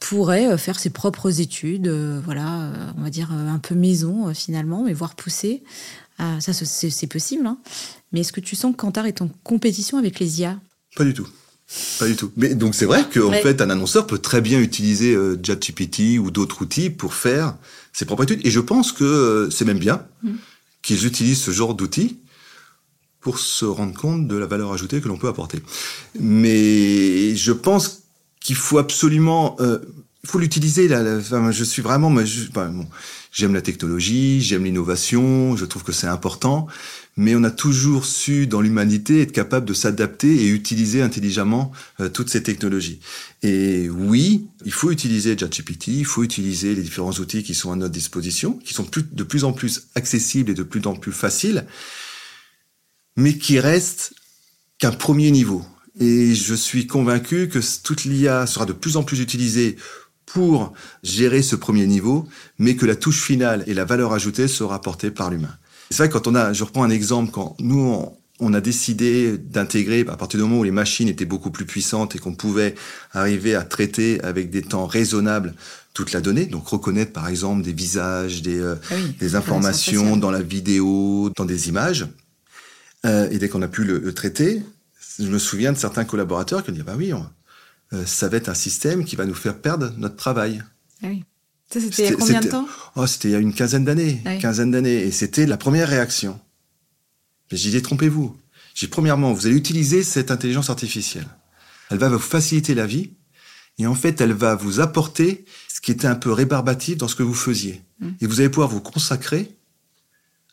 pourrait 0.00 0.50
euh, 0.50 0.56
faire 0.56 0.78
ses 0.78 0.90
propres 0.90 1.40
études, 1.40 1.88
voilà, 2.24 2.72
on 2.96 3.02
va 3.02 3.10
dire 3.10 3.30
un 3.32 3.58
peu 3.58 3.74
maison 3.74 4.32
finalement, 4.34 4.84
mais 4.84 4.92
voir 4.92 5.14
pousser. 5.14 5.62
ça, 6.18 6.52
c'est 6.52 7.06
possible. 7.06 7.46
Hein. 7.46 7.58
Mais 8.12 8.20
est-ce 8.20 8.32
que 8.32 8.40
tu 8.40 8.56
sens 8.56 8.72
que 8.72 8.76
Kantar 8.76 9.06
est 9.06 9.22
en 9.22 9.28
compétition 9.44 9.98
avec 9.98 10.18
les 10.18 10.40
IA 10.40 10.58
Pas 10.96 11.04
du 11.04 11.14
tout. 11.14 11.28
Pas 11.98 12.06
du 12.06 12.16
tout. 12.16 12.30
Mais 12.36 12.54
donc 12.54 12.74
c'est 12.74 12.84
vrai 12.84 13.08
qu'en 13.12 13.32
fait 13.32 13.60
un 13.60 13.70
annonceur 13.70 14.06
peut 14.06 14.18
très 14.18 14.40
bien 14.40 14.60
utiliser 14.60 15.14
euh, 15.14 15.38
ChatGPT 15.42 16.18
ou 16.18 16.30
d'autres 16.30 16.62
outils 16.62 16.90
pour 16.90 17.14
faire 17.14 17.54
ses 17.92 18.04
propres 18.04 18.24
études. 18.24 18.44
Et 18.44 18.50
je 18.50 18.60
pense 18.60 18.92
que 18.92 19.04
euh, 19.04 19.50
c'est 19.50 19.64
même 19.64 19.78
bien 19.78 20.04
mm. 20.22 20.32
qu'ils 20.82 21.06
utilisent 21.06 21.40
ce 21.40 21.50
genre 21.50 21.74
d'outils 21.74 22.18
pour 23.20 23.38
se 23.38 23.64
rendre 23.64 23.94
compte 23.94 24.26
de 24.26 24.36
la 24.36 24.46
valeur 24.46 24.72
ajoutée 24.72 25.00
que 25.00 25.08
l'on 25.08 25.16
peut 25.16 25.28
apporter. 25.28 25.62
Mais 26.18 27.34
je 27.36 27.52
pense 27.52 28.02
qu'il 28.40 28.56
faut 28.56 28.78
absolument, 28.78 29.56
euh, 29.60 29.78
il 30.24 30.28
faut 30.28 30.40
l'utiliser. 30.40 30.88
Là, 30.88 31.20
je 31.20 31.64
suis 31.64 31.82
vraiment, 31.82 32.12
j'aime 33.32 33.54
la 33.54 33.62
technologie, 33.62 34.40
j'aime 34.40 34.64
l'innovation, 34.64 35.56
je 35.56 35.64
trouve 35.64 35.84
que 35.84 35.92
c'est 35.92 36.08
important 36.08 36.66
mais 37.16 37.34
on 37.34 37.44
a 37.44 37.50
toujours 37.50 38.06
su 38.06 38.46
dans 38.46 38.60
l'humanité 38.60 39.20
être 39.20 39.32
capable 39.32 39.66
de 39.66 39.74
s'adapter 39.74 40.28
et 40.28 40.48
utiliser 40.48 41.02
intelligemment 41.02 41.72
euh, 42.00 42.08
toutes 42.08 42.30
ces 42.30 42.42
technologies. 42.42 43.00
Et 43.42 43.88
oui, 43.90 44.46
il 44.64 44.72
faut 44.72 44.90
utiliser 44.90 45.36
ChatGPT, 45.36 45.88
il 45.88 46.06
faut 46.06 46.22
utiliser 46.22 46.74
les 46.74 46.82
différents 46.82 47.12
outils 47.12 47.42
qui 47.42 47.54
sont 47.54 47.72
à 47.72 47.76
notre 47.76 47.92
disposition, 47.92 48.54
qui 48.64 48.72
sont 48.72 48.86
de 49.12 49.22
plus 49.22 49.44
en 49.44 49.52
plus 49.52 49.88
accessibles 49.94 50.50
et 50.50 50.54
de 50.54 50.62
plus 50.62 50.86
en 50.86 50.94
plus 50.94 51.12
faciles, 51.12 51.66
mais 53.16 53.36
qui 53.36 53.60
restent 53.60 54.14
qu'un 54.78 54.92
premier 54.92 55.30
niveau. 55.30 55.64
Et 56.00 56.34
je 56.34 56.54
suis 56.54 56.86
convaincu 56.86 57.48
que 57.48 57.58
toute 57.82 58.04
l'IA 58.04 58.46
sera 58.46 58.64
de 58.64 58.72
plus 58.72 58.96
en 58.96 59.02
plus 59.02 59.20
utilisée 59.20 59.76
pour 60.24 60.72
gérer 61.02 61.42
ce 61.42 61.56
premier 61.56 61.86
niveau, 61.86 62.26
mais 62.58 62.74
que 62.74 62.86
la 62.86 62.96
touche 62.96 63.20
finale 63.20 63.64
et 63.66 63.74
la 63.74 63.84
valeur 63.84 64.14
ajoutée 64.14 64.48
sera 64.48 64.80
portée 64.80 65.10
par 65.10 65.30
l'humain. 65.30 65.58
C'est 65.92 66.04
vrai 66.04 66.08
quand 66.08 66.26
on 66.26 66.34
a, 66.34 66.54
je 66.54 66.64
reprends 66.64 66.84
un 66.84 66.90
exemple, 66.90 67.30
quand 67.30 67.54
nous 67.60 68.02
on, 68.40 68.54
a 68.54 68.60
décidé 68.62 69.36
d'intégrer, 69.36 70.06
à 70.08 70.16
partir 70.16 70.40
du 70.40 70.44
moment 70.44 70.60
où 70.60 70.64
les 70.64 70.70
machines 70.70 71.06
étaient 71.06 71.26
beaucoup 71.26 71.50
plus 71.50 71.66
puissantes 71.66 72.16
et 72.16 72.18
qu'on 72.18 72.34
pouvait 72.34 72.74
arriver 73.12 73.54
à 73.54 73.62
traiter 73.62 74.18
avec 74.22 74.48
des 74.48 74.62
temps 74.62 74.86
raisonnables 74.86 75.54
toute 75.92 76.12
la 76.12 76.22
donnée, 76.22 76.46
donc 76.46 76.66
reconnaître 76.66 77.12
par 77.12 77.28
exemple 77.28 77.62
des 77.62 77.74
visages, 77.74 78.40
des, 78.40 78.58
euh, 78.58 78.76
ah 78.90 78.94
des 79.20 79.34
informations 79.36 80.16
dans 80.16 80.30
la 80.30 80.40
vidéo, 80.40 81.30
dans 81.36 81.44
des 81.44 81.68
images, 81.68 82.06
euh, 83.04 83.28
et 83.30 83.38
dès 83.38 83.50
qu'on 83.50 83.60
a 83.60 83.68
pu 83.68 83.84
le, 83.84 84.14
traiter, 84.14 84.62
je 85.18 85.26
me 85.26 85.38
souviens 85.38 85.72
de 85.72 85.78
certains 85.78 86.06
collaborateurs 86.06 86.64
qui 86.64 86.70
ont 86.70 86.74
dit 86.74 86.82
bah 86.82 86.94
oui, 86.96 87.12
euh, 87.92 88.06
ça 88.06 88.30
va 88.30 88.38
être 88.38 88.48
un 88.48 88.54
système 88.54 89.04
qui 89.04 89.14
va 89.14 89.26
nous 89.26 89.34
faire 89.34 89.58
perdre 89.60 89.92
notre 89.98 90.16
travail. 90.16 90.64
Ah 91.02 91.08
oui 91.10 91.22
c'était 91.80 92.06
il 92.06 92.10
y 92.10 92.12
a 92.12 92.16
combien 92.16 92.40
de 92.40 92.48
temps 92.48 92.66
oh, 92.96 93.06
C'était 93.06 93.28
il 93.28 93.32
y 93.32 93.34
a 93.34 93.38
une 93.38 93.54
quinzaine 93.54 93.84
d'années. 93.84 94.22
Quinzaine 94.40 94.70
d'années. 94.70 95.02
Et 95.02 95.10
c'était 95.10 95.46
la 95.46 95.56
première 95.56 95.88
réaction. 95.88 96.38
J'ai 97.50 97.70
dit, 97.70 97.82
trompez-vous. 97.82 98.36
J'ai 98.74 98.88
premièrement, 98.88 99.32
vous 99.32 99.46
allez 99.46 99.56
utiliser 99.56 100.02
cette 100.02 100.30
intelligence 100.30 100.70
artificielle. 100.70 101.26
Elle 101.90 101.98
va 101.98 102.08
vous 102.08 102.18
faciliter 102.18 102.74
la 102.74 102.86
vie. 102.86 103.10
Et 103.78 103.86
en 103.86 103.94
fait, 103.94 104.20
elle 104.20 104.32
va 104.32 104.54
vous 104.54 104.80
apporter 104.80 105.44
ce 105.68 105.80
qui 105.80 105.90
était 105.90 106.06
un 106.06 106.14
peu 106.14 106.32
rébarbatif 106.32 106.96
dans 106.96 107.08
ce 107.08 107.16
que 107.16 107.22
vous 107.22 107.34
faisiez. 107.34 107.82
Mmh. 108.00 108.08
Et 108.20 108.26
vous 108.26 108.40
allez 108.40 108.48
pouvoir 108.48 108.68
vous 108.68 108.80
consacrer 108.80 109.54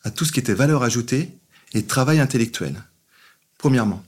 à 0.04 0.12
tout 0.12 0.26
ce 0.26 0.32
qui 0.32 0.40
était 0.40 0.54
valeur 0.54 0.84
ajoutée 0.84 1.30
et 1.74 1.84
travail 1.84 2.20
intellectuel. 2.20 2.84
Premièrement. 3.58 4.04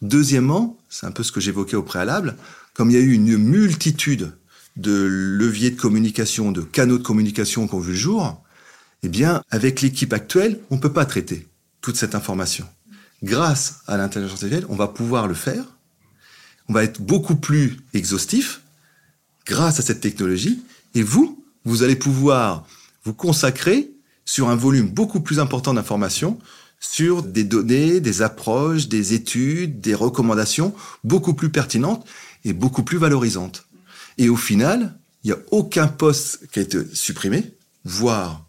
Deuxièmement, 0.00 0.78
c'est 0.88 1.06
un 1.06 1.12
peu 1.12 1.22
ce 1.22 1.32
que 1.32 1.40
j'évoquais 1.40 1.76
au 1.76 1.82
préalable, 1.82 2.36
comme 2.74 2.90
il 2.90 2.94
y 2.94 2.96
a 2.96 3.00
eu 3.00 3.12
une 3.12 3.36
multitude 3.36 4.32
de 4.76 4.92
leviers 4.92 5.70
de 5.70 5.80
communication, 5.80 6.52
de 6.52 6.62
canaux 6.62 6.98
de 6.98 7.02
communication 7.02 7.66
qu'on 7.66 7.80
vu 7.80 7.92
le 7.92 7.98
jour, 7.98 8.42
eh 9.02 9.08
bien, 9.08 9.42
avec 9.50 9.80
l'équipe 9.80 10.12
actuelle, 10.12 10.60
on 10.70 10.76
ne 10.76 10.80
peut 10.80 10.92
pas 10.92 11.04
traiter 11.04 11.48
toute 11.80 11.96
cette 11.96 12.14
information. 12.14 12.66
Grâce 13.22 13.80
à 13.86 13.96
l'intelligence 13.96 14.34
artificielle, 14.34 14.66
on 14.68 14.76
va 14.76 14.88
pouvoir 14.88 15.28
le 15.28 15.34
faire. 15.34 15.64
On 16.68 16.72
va 16.72 16.84
être 16.84 17.00
beaucoup 17.00 17.36
plus 17.36 17.78
exhaustif 17.94 18.62
grâce 19.46 19.78
à 19.78 19.82
cette 19.82 20.00
technologie. 20.00 20.62
Et 20.94 21.02
vous, 21.02 21.44
vous 21.64 21.82
allez 21.82 21.96
pouvoir 21.96 22.66
vous 23.04 23.14
consacrer 23.14 23.90
sur 24.24 24.48
un 24.48 24.56
volume 24.56 24.88
beaucoup 24.88 25.20
plus 25.20 25.40
important 25.40 25.74
d'informations 25.74 26.38
sur 26.80 27.22
des 27.22 27.44
données, 27.44 28.00
des 28.00 28.22
approches, 28.22 28.88
des 28.88 29.14
études, 29.14 29.80
des 29.80 29.94
recommandations 29.94 30.74
beaucoup 31.04 31.34
plus 31.34 31.50
pertinentes 31.50 32.04
et 32.44 32.52
beaucoup 32.52 32.82
plus 32.82 32.98
valorisantes. 32.98 33.66
Et 34.18 34.28
au 34.28 34.36
final, 34.36 34.98
il 35.24 35.28
n'y 35.28 35.32
a 35.32 35.38
aucun 35.50 35.88
poste 35.88 36.46
qui 36.52 36.58
a 36.58 36.62
été 36.62 36.78
supprimé, 36.94 37.52
voire 37.84 38.44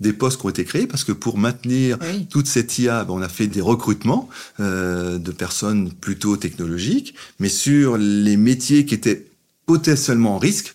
des 0.00 0.12
postes 0.12 0.40
qui 0.40 0.46
ont 0.46 0.50
été 0.50 0.64
créés, 0.64 0.86
parce 0.86 1.04
que 1.04 1.12
pour 1.12 1.38
maintenir 1.38 1.98
toute 2.28 2.46
cette 2.46 2.78
IA, 2.78 3.04
ben, 3.04 3.14
on 3.14 3.22
a 3.22 3.28
fait 3.28 3.46
des 3.46 3.60
recrutements 3.60 4.28
euh, 4.60 5.18
de 5.18 5.30
personnes 5.30 5.92
plutôt 5.92 6.36
technologiques, 6.36 7.14
mais 7.38 7.48
sur 7.48 7.96
les 7.96 8.36
métiers 8.36 8.84
qui 8.84 8.94
étaient 8.94 9.26
potentiellement 9.64 10.36
en 10.36 10.38
risque, 10.38 10.74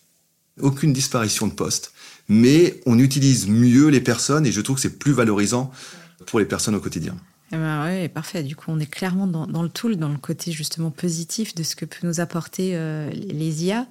aucune 0.61 0.93
disparition 0.93 1.47
de 1.47 1.53
poste. 1.53 1.91
Mais 2.29 2.81
on 2.85 2.99
utilise 2.99 3.47
mieux 3.47 3.87
les 3.87 4.01
personnes 4.01 4.45
et 4.45 4.51
je 4.51 4.61
trouve 4.61 4.77
que 4.77 4.81
c'est 4.81 4.97
plus 4.97 5.13
valorisant 5.13 5.71
pour 6.25 6.39
les 6.39 6.45
personnes 6.45 6.75
au 6.75 6.79
quotidien. 6.79 7.15
Eh 7.51 7.55
ben 7.55 7.85
oui, 7.85 8.09
parfait. 8.09 8.43
Du 8.43 8.55
coup, 8.55 8.65
on 8.69 8.79
est 8.79 8.89
clairement 8.89 9.27
dans, 9.27 9.63
le 9.63 9.69
tool, 9.69 9.95
dans 9.95 10.09
le 10.09 10.17
côté 10.17 10.51
justement 10.51 10.91
positif 10.91 11.55
de 11.55 11.63
ce 11.63 11.75
que 11.75 11.85
peut 11.85 12.05
nous 12.05 12.19
apporter 12.19 12.71
euh, 12.75 13.09
les 13.11 13.65
IA. 13.65 13.87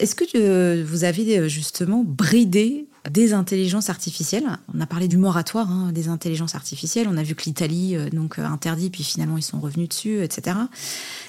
Est-ce 0.00 0.14
que 0.14 0.24
euh, 0.34 0.84
vous 0.84 1.04
avez 1.04 1.38
euh, 1.38 1.48
justement 1.48 2.02
bridé 2.04 2.88
des 3.10 3.32
intelligences 3.32 3.90
artificielles? 3.90 4.44
On 4.74 4.80
a 4.80 4.86
parlé 4.86 5.06
du 5.06 5.16
moratoire 5.16 5.70
hein, 5.70 5.92
des 5.92 6.08
intelligences 6.08 6.56
artificielles. 6.56 7.06
On 7.08 7.16
a 7.16 7.22
vu 7.22 7.34
que 7.34 7.44
l'Italie 7.44 7.96
euh, 7.96 8.10
donc 8.10 8.38
interdit, 8.38 8.90
puis 8.90 9.04
finalement 9.04 9.38
ils 9.38 9.42
sont 9.42 9.60
revenus 9.60 9.88
dessus, 9.88 10.22
etc. 10.22 10.56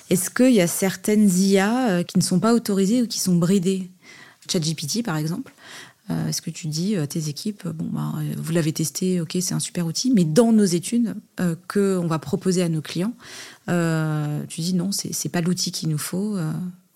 Est-ce 0.10 0.30
qu'il 0.30 0.54
y 0.54 0.62
a 0.62 0.68
certaines 0.68 1.30
IA 1.30 2.04
qui 2.04 2.18
ne 2.18 2.24
sont 2.24 2.40
pas 2.40 2.54
autorisées 2.54 3.04
ou 3.04 3.08
qui 3.08 3.20
sont 3.20 3.36
bridées? 3.36 3.92
ChatGPT, 4.52 5.04
par 5.04 5.18
exemple. 5.18 5.54
Est-ce 6.28 6.44
que 6.44 6.52
tu 6.52 6.68
dis 6.68 6.96
à 6.98 7.08
tes 7.08 7.30
équipes, 7.30 7.68
bon, 7.68 7.90
bah, 7.92 8.14
vous 8.38 8.52
l'avez 8.52 8.72
testé, 8.72 9.20
ok, 9.22 9.38
c'est 9.42 9.56
un 9.56 9.60
super 9.60 9.88
outil, 9.88 10.12
mais 10.12 10.24
dans 10.24 10.54
nos 10.54 10.64
études 10.64 11.16
que 11.68 11.98
on 11.98 12.06
va 12.06 12.20
proposer 12.20 12.62
à 12.62 12.70
nos 12.70 12.84
clients, 12.84 13.14
tu 13.68 14.62
dis 14.62 14.76
non, 14.76 14.92
c'est 14.92 15.30
pas 15.30 15.42
l'outil 15.42 15.72
qu'il 15.72 15.90
nous 15.90 15.98
faut 15.98 16.38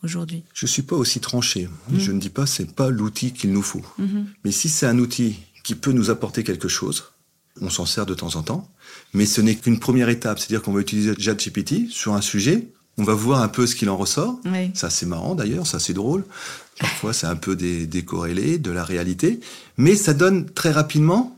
aujourd'hui 0.03 0.43
Je 0.53 0.65
suis 0.65 0.81
pas 0.81 0.95
aussi 0.95 1.19
tranché. 1.19 1.67
Mmh. 1.89 1.99
Je 1.99 2.11
ne 2.11 2.19
dis 2.19 2.29
pas 2.29 2.45
c'est 2.45 2.73
pas 2.73 2.89
l'outil 2.89 3.33
qu'il 3.33 3.51
nous 3.51 3.61
faut. 3.61 3.83
Mmh. 3.97 4.21
Mais 4.43 4.51
si 4.51 4.69
c'est 4.69 4.85
un 4.85 4.99
outil 4.99 5.39
qui 5.63 5.75
peut 5.75 5.91
nous 5.91 6.09
apporter 6.09 6.43
quelque 6.43 6.67
chose, 6.67 7.11
on 7.61 7.69
s'en 7.69 7.85
sert 7.85 8.05
de 8.05 8.13
temps 8.13 8.35
en 8.35 8.43
temps. 8.43 8.69
Mais 9.13 9.25
ce 9.25 9.41
n'est 9.41 9.55
qu'une 9.55 9.79
première 9.79 10.09
étape, 10.09 10.39
c'est-à-dire 10.39 10.61
qu'on 10.61 10.73
va 10.73 10.81
utiliser 10.81 11.13
ChatGPT 11.17 11.89
sur 11.89 12.13
un 12.13 12.21
sujet, 12.21 12.67
on 12.97 13.03
va 13.03 13.13
voir 13.13 13.41
un 13.41 13.47
peu 13.47 13.65
ce 13.65 13.75
qu'il 13.75 13.89
en 13.89 13.97
ressort. 13.97 14.39
Ça 14.73 14.89
c'est 14.89 15.05
marrant 15.05 15.35
d'ailleurs, 15.35 15.67
ça 15.67 15.79
c'est 15.79 15.93
drôle. 15.93 16.25
Parfois 16.79 17.13
c'est 17.13 17.27
un 17.27 17.35
peu 17.35 17.55
décorrélé 17.55 18.57
de 18.57 18.71
la 18.71 18.83
réalité, 18.83 19.39
mais 19.77 19.95
ça 19.95 20.13
donne 20.13 20.49
très 20.49 20.71
rapidement 20.71 21.35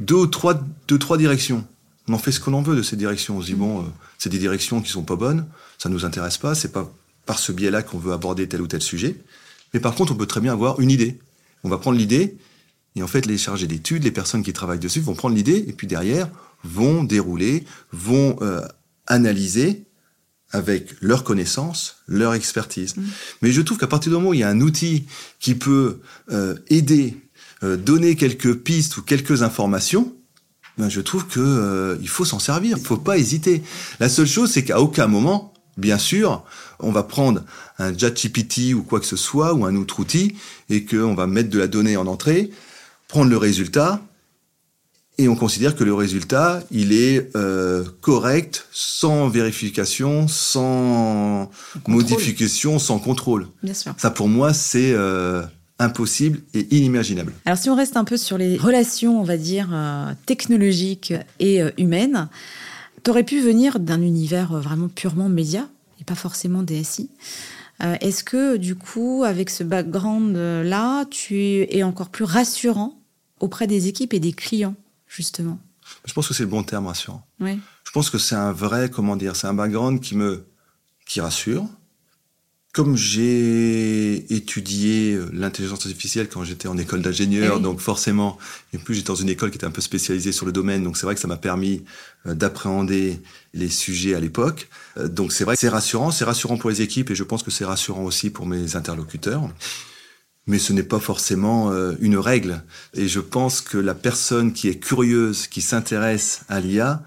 deux 0.00 0.16
ou 0.16 0.26
trois, 0.26 0.60
deux, 0.88 0.98
trois 0.98 1.16
directions. 1.16 1.64
On 2.08 2.14
en 2.14 2.18
fait 2.18 2.32
ce 2.32 2.40
qu'on 2.40 2.52
en 2.52 2.62
veut 2.62 2.76
de 2.76 2.82
ces 2.82 2.96
directions. 2.96 3.38
On 3.38 3.40
se 3.40 3.46
dit 3.46 3.54
bon, 3.54 3.80
euh, 3.80 3.84
c'est 4.18 4.28
des 4.28 4.38
directions 4.38 4.82
qui 4.82 4.90
sont 4.90 5.04
pas 5.04 5.16
bonnes, 5.16 5.46
ça 5.78 5.88
nous 5.88 6.04
intéresse 6.04 6.38
pas, 6.38 6.54
c'est 6.54 6.72
pas 6.72 6.92
par 7.26 7.38
ce 7.38 7.52
biais-là 7.52 7.82
qu'on 7.82 7.98
veut 7.98 8.12
aborder 8.12 8.48
tel 8.48 8.60
ou 8.60 8.66
tel 8.66 8.82
sujet. 8.82 9.16
Mais 9.72 9.80
par 9.80 9.94
contre, 9.94 10.12
on 10.12 10.16
peut 10.16 10.26
très 10.26 10.40
bien 10.40 10.52
avoir 10.52 10.80
une 10.80 10.90
idée. 10.90 11.18
On 11.62 11.68
va 11.68 11.78
prendre 11.78 11.98
l'idée 11.98 12.36
et 12.96 13.02
en 13.02 13.08
fait 13.08 13.26
les 13.26 13.38
chargés 13.38 13.66
d'études, 13.66 14.04
les 14.04 14.10
personnes 14.10 14.42
qui 14.42 14.52
travaillent 14.52 14.78
dessus 14.78 15.00
vont 15.00 15.14
prendre 15.14 15.34
l'idée 15.34 15.64
et 15.66 15.72
puis 15.72 15.86
derrière 15.86 16.30
vont 16.62 17.04
dérouler, 17.04 17.64
vont 17.92 18.36
euh, 18.40 18.60
analyser 19.06 19.84
avec 20.50 20.94
leur 21.00 21.24
connaissance, 21.24 21.96
leur 22.06 22.34
expertise. 22.34 22.96
Mmh. 22.96 23.02
Mais 23.42 23.52
je 23.52 23.60
trouve 23.60 23.78
qu'à 23.78 23.88
partir 23.88 24.12
du 24.12 24.16
moment 24.16 24.30
où 24.30 24.34
il 24.34 24.40
y 24.40 24.44
a 24.44 24.48
un 24.48 24.60
outil 24.60 25.06
qui 25.40 25.54
peut 25.54 26.00
euh, 26.30 26.54
aider, 26.68 27.16
euh, 27.64 27.76
donner 27.76 28.14
quelques 28.14 28.54
pistes 28.54 28.96
ou 28.96 29.02
quelques 29.02 29.42
informations, 29.42 30.14
ben 30.78 30.88
je 30.88 31.00
trouve 31.00 31.26
que 31.26 31.40
euh, 31.40 31.96
il 32.00 32.08
faut 32.08 32.24
s'en 32.24 32.38
servir. 32.38 32.76
Il 32.78 32.84
faut 32.84 32.96
pas 32.96 33.18
hésiter. 33.18 33.62
La 34.00 34.08
seule 34.08 34.26
chose, 34.26 34.50
c'est 34.50 34.64
qu'à 34.64 34.80
aucun 34.80 35.06
moment, 35.06 35.53
bien 35.76 35.98
sûr, 35.98 36.44
on 36.80 36.92
va 36.92 37.02
prendre 37.02 37.42
un 37.78 37.96
ChatGPT 37.96 38.74
ou 38.74 38.82
quoi 38.82 39.00
que 39.00 39.06
ce 39.06 39.16
soit 39.16 39.54
ou 39.54 39.64
un 39.64 39.76
autre 39.76 40.00
outil 40.00 40.36
et 40.70 40.84
qu'on 40.84 41.14
va 41.14 41.26
mettre 41.26 41.50
de 41.50 41.58
la 41.58 41.66
donnée 41.66 41.96
en 41.96 42.06
entrée, 42.06 42.50
prendre 43.08 43.30
le 43.30 43.36
résultat 43.36 44.00
et 45.16 45.28
on 45.28 45.36
considère 45.36 45.76
que 45.76 45.84
le 45.84 45.94
résultat, 45.94 46.62
il 46.72 46.92
est 46.92 47.30
euh, 47.36 47.84
correct, 48.00 48.66
sans 48.72 49.28
vérification, 49.28 50.26
sans 50.26 51.50
modification, 51.86 52.80
sans 52.80 52.98
contrôle. 52.98 53.46
Bien 53.62 53.74
sûr. 53.74 53.94
Ça, 53.96 54.10
pour 54.10 54.28
moi, 54.28 54.52
c'est 54.52 54.92
euh, 54.92 55.42
impossible 55.78 56.40
et 56.52 56.66
inimaginable. 56.74 57.32
Alors, 57.44 57.58
si 57.58 57.70
on 57.70 57.76
reste 57.76 57.96
un 57.96 58.02
peu 58.02 58.16
sur 58.16 58.38
les 58.38 58.56
relations, 58.56 59.20
on 59.20 59.24
va 59.24 59.36
dire, 59.36 59.68
euh, 59.72 60.12
technologiques 60.26 61.14
et 61.38 61.60
humaines, 61.78 62.28
tu 63.04 63.10
aurais 63.10 63.24
pu 63.24 63.40
venir 63.40 63.78
d'un 63.78 64.02
univers 64.02 64.52
euh, 64.52 64.60
vraiment 64.60 64.88
purement 64.88 65.28
média 65.28 65.68
et 66.00 66.04
pas 66.04 66.14
forcément 66.14 66.62
DSI. 66.62 67.10
Euh, 67.82 67.96
Est-ce 68.00 68.24
que, 68.24 68.56
du 68.56 68.76
coup, 68.76 69.24
avec 69.24 69.50
ce 69.50 69.62
background-là, 69.64 71.04
tu 71.06 71.62
es 71.62 71.82
encore 71.82 72.08
plus 72.08 72.24
rassurant 72.24 72.98
auprès 73.40 73.66
des 73.66 73.88
équipes 73.88 74.14
et 74.14 74.20
des 74.20 74.32
clients 74.32 74.74
justement? 75.06 75.58
Je 76.06 76.12
pense 76.12 76.28
que 76.28 76.34
c'est 76.34 76.42
le 76.44 76.48
bon 76.48 76.62
terme 76.62 76.86
rassurant. 76.86 77.26
Oui. 77.40 77.58
Je 77.84 77.90
pense 77.90 78.10
que 78.10 78.18
c'est 78.18 78.34
un 78.34 78.52
vrai, 78.52 78.90
comment 78.90 79.16
dire, 79.16 79.36
c'est 79.36 79.46
un 79.46 79.54
background 79.54 80.00
qui 80.00 80.16
me, 80.16 80.46
qui 81.06 81.20
rassure. 81.20 81.66
Comme 82.74 82.96
j'ai 82.96 84.34
étudié 84.34 85.16
l'intelligence 85.32 85.86
artificielle 85.86 86.28
quand 86.28 86.42
j'étais 86.42 86.66
en 86.66 86.76
école 86.76 87.02
d'ingénieur, 87.02 87.56
oui. 87.56 87.62
donc 87.62 87.78
forcément, 87.78 88.36
et 88.72 88.78
plus 88.78 88.96
j'étais 88.96 89.06
dans 89.06 89.14
une 89.14 89.28
école 89.28 89.52
qui 89.52 89.58
était 89.58 89.64
un 89.64 89.70
peu 89.70 89.80
spécialisée 89.80 90.32
sur 90.32 90.44
le 90.44 90.50
domaine, 90.50 90.82
donc 90.82 90.96
c'est 90.96 91.06
vrai 91.06 91.14
que 91.14 91.20
ça 91.20 91.28
m'a 91.28 91.36
permis 91.36 91.84
euh, 92.26 92.34
d'appréhender 92.34 93.20
les 93.52 93.68
sujets 93.68 94.16
à 94.16 94.18
l'époque. 94.18 94.68
Euh, 94.96 95.06
donc 95.06 95.32
c'est 95.32 95.44
vrai 95.44 95.54
que 95.54 95.60
c'est 95.60 95.68
rassurant, 95.68 96.10
c'est 96.10 96.24
rassurant 96.24 96.56
pour 96.56 96.68
les 96.68 96.82
équipes 96.82 97.12
et 97.12 97.14
je 97.14 97.22
pense 97.22 97.44
que 97.44 97.52
c'est 97.52 97.64
rassurant 97.64 98.02
aussi 98.02 98.30
pour 98.30 98.44
mes 98.44 98.74
interlocuteurs 98.74 99.48
mais 100.46 100.58
ce 100.58 100.72
n'est 100.72 100.82
pas 100.82 100.98
forcément 100.98 101.70
euh, 101.70 101.94
une 102.00 102.18
règle. 102.18 102.62
Et 102.92 103.08
je 103.08 103.20
pense 103.20 103.60
que 103.60 103.78
la 103.78 103.94
personne 103.94 104.52
qui 104.52 104.68
est 104.68 104.78
curieuse, 104.78 105.46
qui 105.46 105.62
s'intéresse 105.62 106.42
à 106.48 106.60
l'IA, 106.60 107.02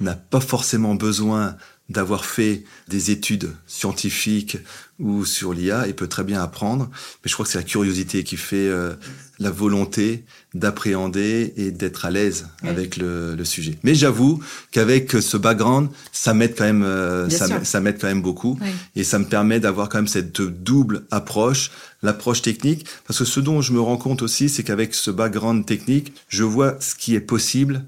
n'a 0.00 0.14
pas 0.14 0.40
forcément 0.40 0.94
besoin 0.94 1.56
d'avoir 1.90 2.24
fait 2.24 2.62
des 2.88 3.10
études 3.10 3.50
scientifiques 3.66 4.58
ou 5.00 5.24
sur 5.24 5.52
l'IA 5.52 5.88
et 5.88 5.92
peut 5.92 6.06
très 6.06 6.22
bien 6.22 6.40
apprendre. 6.40 6.88
Mais 6.92 7.28
je 7.28 7.34
crois 7.34 7.44
que 7.44 7.50
c'est 7.50 7.58
la 7.58 7.64
curiosité 7.64 8.22
qui 8.22 8.36
fait 8.36 8.68
euh, 8.68 8.94
la 9.40 9.50
volonté 9.50 10.24
d'appréhender 10.54 11.52
et 11.56 11.72
d'être 11.72 12.04
à 12.04 12.10
l'aise 12.10 12.46
oui. 12.62 12.68
avec 12.68 12.96
le, 12.96 13.34
le, 13.34 13.44
sujet. 13.44 13.76
Mais 13.82 13.96
j'avoue 13.96 14.40
qu'avec 14.70 15.10
ce 15.10 15.36
background, 15.36 15.88
ça 16.12 16.32
m'aide 16.32 16.54
quand 16.56 16.64
même, 16.64 16.84
euh, 16.84 17.28
ça, 17.28 17.64
ça 17.64 17.80
m'aide 17.80 17.98
quand 18.00 18.08
même 18.08 18.22
beaucoup 18.22 18.56
oui. 18.60 18.68
et 18.94 19.02
ça 19.02 19.18
me 19.18 19.24
permet 19.24 19.58
d'avoir 19.58 19.88
quand 19.88 19.98
même 19.98 20.06
cette 20.08 20.40
double 20.40 21.06
approche, 21.10 21.72
l'approche 22.02 22.42
technique, 22.42 22.86
parce 23.04 23.18
que 23.18 23.24
ce 23.24 23.40
dont 23.40 23.62
je 23.62 23.72
me 23.72 23.80
rends 23.80 23.96
compte 23.96 24.22
aussi, 24.22 24.48
c'est 24.48 24.62
qu'avec 24.62 24.94
ce 24.94 25.10
background 25.10 25.66
technique, 25.66 26.12
je 26.28 26.44
vois 26.44 26.76
ce 26.78 26.94
qui 26.94 27.16
est 27.16 27.20
possible 27.20 27.84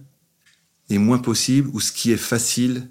et 0.90 0.98
moins 0.98 1.18
possible 1.18 1.70
ou 1.72 1.80
ce 1.80 1.92
qui 1.92 2.10
est 2.10 2.16
facile 2.16 2.88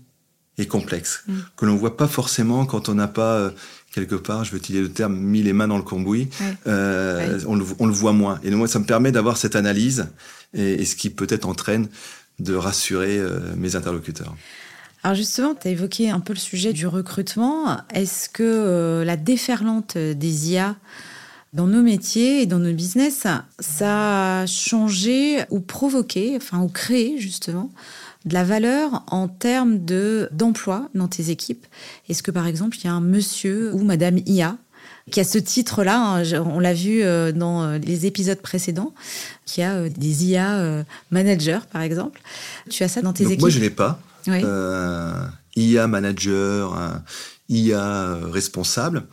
et 0.62 0.68
complexe, 0.68 1.24
mm. 1.28 1.34
que 1.58 1.66
l'on 1.66 1.76
voit 1.76 1.98
pas 1.98 2.08
forcément 2.08 2.66
quand 2.66 2.90
on 2.90 2.96
n'a 2.96 3.08
pas 3.08 3.36
euh, 3.36 3.52
quelque 3.94 4.16
part, 4.16 4.44
je 4.44 4.52
veux 4.52 4.58
utiliser 4.58 4.84
le 4.84 4.92
terme, 4.92 5.18
mis 5.18 5.44
les 5.44 5.54
mains 5.54 5.68
dans 5.68 5.78
le 5.78 5.84
cambouis, 5.84 6.30
euh, 6.68 7.40
on, 7.48 7.56
le, 7.56 7.66
on, 7.80 7.88
le, 7.88 7.94
voit 7.94 8.14
moins. 8.14 8.40
Et 8.44 8.52
moi, 8.52 8.68
ça 8.68 8.80
me 8.80 8.86
permet 8.86 9.12
d'avoir 9.12 9.38
cette 9.38 9.56
analyse 9.56 10.08
et, 10.54 10.74
et, 10.82 10.86
ce 10.86 10.96
qui 10.96 11.10
peut-être 11.10 11.48
entraîne 11.48 11.88
de 12.40 12.56
rassurer 12.56 13.18
euh, 13.18 13.40
mes 13.58 13.76
interlocuteurs. 13.76 14.36
Alors 15.04 15.16
justement, 15.16 15.56
tu 15.56 15.68
as 15.68 15.72
évoqué 15.72 16.10
un 16.10 16.20
peu 16.20 16.34
le 16.34 16.40
sujet 16.40 16.74
du 16.74 16.86
recrutement. 16.88 17.78
Est-ce 17.94 18.30
que 18.30 19.04
la 19.04 19.18
déferlante 19.18 19.98
des 19.98 20.52
IA 20.52 20.76
dans 21.54 21.68
nos 21.68 21.82
métiers 21.82 22.44
et 22.44 22.46
dans 22.46 22.60
nos 22.60 22.72
business, 22.72 23.26
ça 23.60 24.42
a 24.42 24.46
changé 24.46 25.44
ou 25.50 25.60
provoqué, 25.60 26.34
enfin 26.38 26.60
ou 26.60 26.70
créé 26.70 27.18
justement 27.18 27.72
de 28.26 28.34
la 28.34 28.44
valeur 28.44 29.04
en 29.08 29.28
termes 29.28 29.84
de 29.84 30.30
d'emploi 30.32 30.90
dans 30.94 31.08
tes 31.08 31.30
équipes 31.30 31.66
Est-ce 32.10 32.24
que 32.24 32.32
par 32.32 32.48
exemple 32.48 32.78
il 32.78 32.86
y 32.86 32.88
a 32.88 32.94
un 32.94 33.02
monsieur 33.02 33.74
ou 33.74 33.84
madame 33.84 34.20
IA 34.26 34.58
qui 35.10 35.20
a 35.20 35.24
ce 35.24 35.40
titre-là, 35.40 36.20
hein, 36.20 36.24
on 36.46 36.60
l'a 36.60 36.74
vu 36.74 37.02
euh, 37.02 37.32
dans 37.32 37.72
les 37.72 38.06
épisodes 38.06 38.40
précédents, 38.40 38.94
qui 39.46 39.62
a 39.62 39.74
euh, 39.74 39.90
des 39.90 40.26
IA 40.26 40.86
managers 41.10 41.60
par 41.72 41.82
exemple. 41.82 42.22
Tu 42.70 42.84
as 42.84 42.88
ça 42.88 43.02
dans 43.02 43.12
tes 43.12 43.24
Donc 43.24 43.34
équipes? 43.34 43.42
Moi 43.42 43.50
je 43.50 43.60
l'ai 43.60 43.70
pas. 43.70 44.00
Oui. 44.28 44.42
Euh, 44.44 45.14
IA 45.56 45.88
manager, 45.88 47.02
IA 47.50 48.16
responsable. 48.32 49.04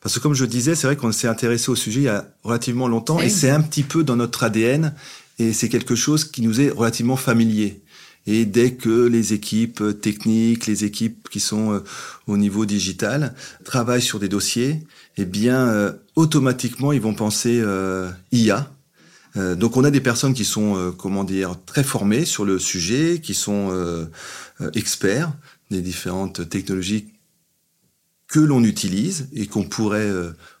Parce 0.00 0.14
que 0.14 0.20
comme 0.20 0.34
je 0.34 0.44
disais, 0.44 0.74
c'est 0.74 0.86
vrai 0.86 0.96
qu'on 0.96 1.10
s'est 1.10 1.26
intéressé 1.26 1.70
au 1.70 1.74
sujet 1.74 2.00
il 2.00 2.04
y 2.04 2.08
a 2.08 2.26
relativement 2.44 2.86
longtemps 2.86 3.16
oui. 3.16 3.24
et 3.24 3.30
c'est 3.30 3.50
un 3.50 3.60
petit 3.60 3.82
peu 3.82 4.04
dans 4.04 4.14
notre 4.14 4.44
ADN 4.44 4.94
et 5.38 5.52
c'est 5.52 5.68
quelque 5.68 5.96
chose 5.96 6.24
qui 6.24 6.42
nous 6.42 6.60
est 6.60 6.70
relativement 6.70 7.16
familier. 7.16 7.82
Et 8.30 8.44
dès 8.44 8.74
que 8.74 9.06
les 9.06 9.32
équipes 9.32 9.82
techniques, 10.02 10.66
les 10.66 10.84
équipes 10.84 11.30
qui 11.30 11.40
sont 11.40 11.72
euh, 11.72 11.78
au 12.26 12.36
niveau 12.36 12.66
digital 12.66 13.34
travaillent 13.64 14.02
sur 14.02 14.18
des 14.18 14.28
dossiers, 14.28 14.86
eh 15.16 15.24
bien, 15.24 15.66
euh, 15.68 15.92
automatiquement, 16.14 16.92
ils 16.92 17.00
vont 17.00 17.14
penser 17.14 17.58
euh, 17.58 18.10
IA. 18.30 18.70
Donc, 19.34 19.76
on 19.76 19.84
a 19.84 19.92
des 19.92 20.00
personnes 20.00 20.34
qui 20.34 20.44
sont, 20.44 20.92
comment 20.98 21.22
dire, 21.22 21.54
très 21.64 21.84
formées 21.84 22.24
sur 22.24 22.44
le 22.44 22.58
sujet, 22.58 23.20
qui 23.22 23.34
sont 23.34 23.70
experts 24.74 25.32
des 25.70 25.80
différentes 25.80 26.48
technologies 26.48 27.06
que 28.26 28.40
l'on 28.40 28.64
utilise 28.64 29.28
et 29.32 29.46
qu'on 29.46 29.62
pourrait 29.62 30.10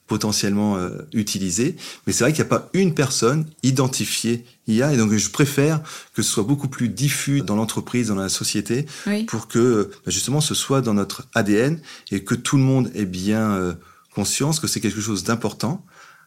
potentiellement 0.08 0.76
euh, 0.76 0.88
utilisé. 1.12 1.76
Mais 2.06 2.12
c'est 2.12 2.24
vrai 2.24 2.32
qu'il 2.32 2.42
n'y 2.42 2.48
a 2.48 2.58
pas 2.58 2.68
une 2.72 2.94
personne 2.94 3.46
identifiée 3.62 4.44
IA. 4.66 4.92
Et 4.92 4.96
donc, 4.96 5.12
je 5.14 5.30
préfère 5.30 5.82
que 6.14 6.22
ce 6.22 6.30
soit 6.30 6.42
beaucoup 6.42 6.66
plus 6.68 6.88
diffus 6.88 7.42
dans 7.42 7.54
l'entreprise, 7.54 8.08
dans 8.08 8.16
la 8.16 8.28
société, 8.28 8.86
oui. 9.06 9.24
pour 9.24 9.46
que 9.46 9.90
bah, 10.04 10.10
justement 10.10 10.40
ce 10.40 10.54
soit 10.54 10.80
dans 10.80 10.94
notre 10.94 11.28
ADN 11.34 11.80
et 12.10 12.24
que 12.24 12.34
tout 12.34 12.56
le 12.56 12.62
monde 12.62 12.90
ait 12.94 13.04
bien 13.04 13.52
euh, 13.52 13.74
conscience 14.14 14.58
que 14.58 14.66
c'est 14.66 14.80
quelque 14.80 15.00
chose 15.00 15.22
d'important 15.22 15.84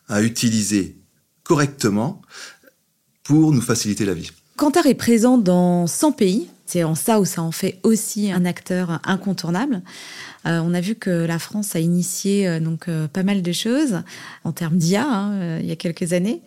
à 0.07 0.21
utiliser 0.21 0.95
correctement 1.43 2.21
pour 3.23 3.51
nous 3.51 3.61
faciliter 3.61 4.05
la 4.05 4.13
vie. 4.13 4.31
Kantar 4.57 4.85
est 4.85 4.95
présent 4.95 5.37
dans 5.37 5.87
100 5.87 6.11
pays. 6.11 6.47
C'est 6.71 6.85
en 6.85 6.95
ça 6.95 7.19
où 7.19 7.25
ça 7.25 7.41
en 7.41 7.51
fait 7.51 7.79
aussi 7.83 8.31
un 8.31 8.45
acteur 8.45 9.01
incontournable. 9.03 9.81
Euh, 10.45 10.61
on 10.63 10.73
a 10.73 10.79
vu 10.79 10.95
que 10.95 11.09
la 11.09 11.37
France 11.37 11.75
a 11.75 11.79
initié 11.79 12.47
euh, 12.47 12.61
donc 12.61 12.87
euh, 12.87 13.09
pas 13.09 13.23
mal 13.23 13.41
de 13.41 13.51
choses 13.51 14.03
en 14.45 14.53
termes 14.53 14.77
d'IA 14.77 15.05
hein, 15.05 15.59
il 15.59 15.65
y 15.65 15.71
a 15.73 15.75
quelques 15.75 16.13
années. 16.13 16.41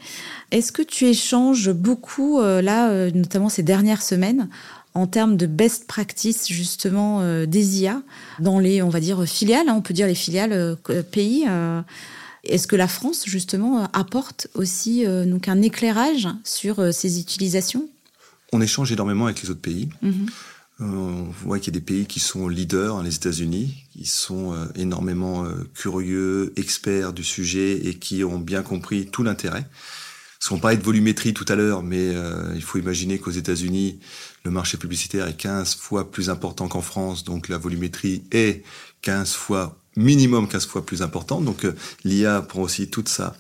Est-ce 0.51 0.73
que 0.73 0.81
tu 0.81 1.05
échanges 1.05 1.71
beaucoup 1.75 2.41
là, 2.41 3.11
notamment 3.11 3.51
ces 3.51 3.63
dernières 3.63 4.01
semaines, 4.01 4.49
en 4.95 5.07
termes 5.07 5.37
de 5.37 5.45
best 5.45 5.87
practice 5.87 6.49
justement 6.49 7.45
des 7.45 7.83
IA 7.83 8.01
dans 8.39 8.59
les, 8.59 8.81
on 8.81 8.89
va 8.89 9.01
dire 9.01 9.27
filiales, 9.27 9.69
hein, 9.69 9.75
on 9.77 9.83
peut 9.83 9.95
dire 9.95 10.07
les 10.07 10.15
filiales 10.15 10.77
pays. 11.11 11.45
Est-ce 12.45 12.67
que 12.67 12.77
la 12.77 12.89
France 12.89 13.25
justement 13.27 13.89
apporte 13.93 14.49
aussi 14.55 15.05
donc 15.27 15.49
un 15.49 15.61
éclairage 15.61 16.29
sur 16.45 16.95
ces 16.95 17.21
utilisations? 17.21 17.89
On 18.55 18.61
échange 18.61 18.93
énormément 18.93 19.25
avec 19.25 19.43
les 19.43 19.51
autres 19.51 19.61
pays. 19.61 19.89
Mm 20.01 20.11
-hmm. 20.11 20.29
On 20.81 21.29
voit 21.43 21.59
qu'il 21.59 21.73
y 21.73 21.77
a 21.77 21.81
des 21.81 21.85
pays 21.85 22.07
qui 22.07 22.21
sont 22.21 22.49
leaders, 22.49 22.97
hein, 22.97 23.03
les 23.03 23.15
États-Unis, 23.15 23.85
qui 23.93 24.07
sont 24.07 24.53
euh, 24.53 24.67
énormément 24.77 25.45
euh, 25.45 25.51
curieux, 25.75 26.53
experts 26.57 27.13
du 27.13 27.25
sujet 27.25 27.87
et 27.87 27.95
qui 27.95 28.25
ont 28.25 28.41
bien 28.53 28.63
compris 28.63 29.07
tout 29.07 29.25
l'intérêt. 29.25 29.67
Parce 30.39 30.49
qu'on 30.49 30.59
parlait 30.59 30.77
de 30.77 30.85
volumétrie 30.85 31.33
tout 31.33 31.49
à 31.49 31.55
l'heure, 31.55 31.83
mais 31.83 32.07
euh, 32.15 32.53
il 32.55 32.63
faut 32.63 32.79
imaginer 32.79 33.19
qu'aux 33.21 33.39
États-Unis, 33.43 33.99
le 34.45 34.51
marché 34.51 34.77
publicitaire 34.77 35.27
est 35.27 35.37
15 35.37 35.75
fois 35.77 36.03
plus 36.15 36.29
important 36.29 36.67
qu'en 36.69 36.83
France, 36.83 37.25
donc 37.25 37.49
la 37.49 37.59
volumétrie 37.59 38.23
est 38.31 38.63
15 39.03 39.33
fois, 39.45 39.65
minimum 39.97 40.47
15 40.49 40.67
fois 40.67 40.83
plus 40.85 41.01
importante. 41.03 41.45
Donc 41.45 41.61
l'IA 42.05 42.43
prend 42.51 42.63
aussi 42.63 42.89
toute 42.89 43.09
ça 43.09 43.37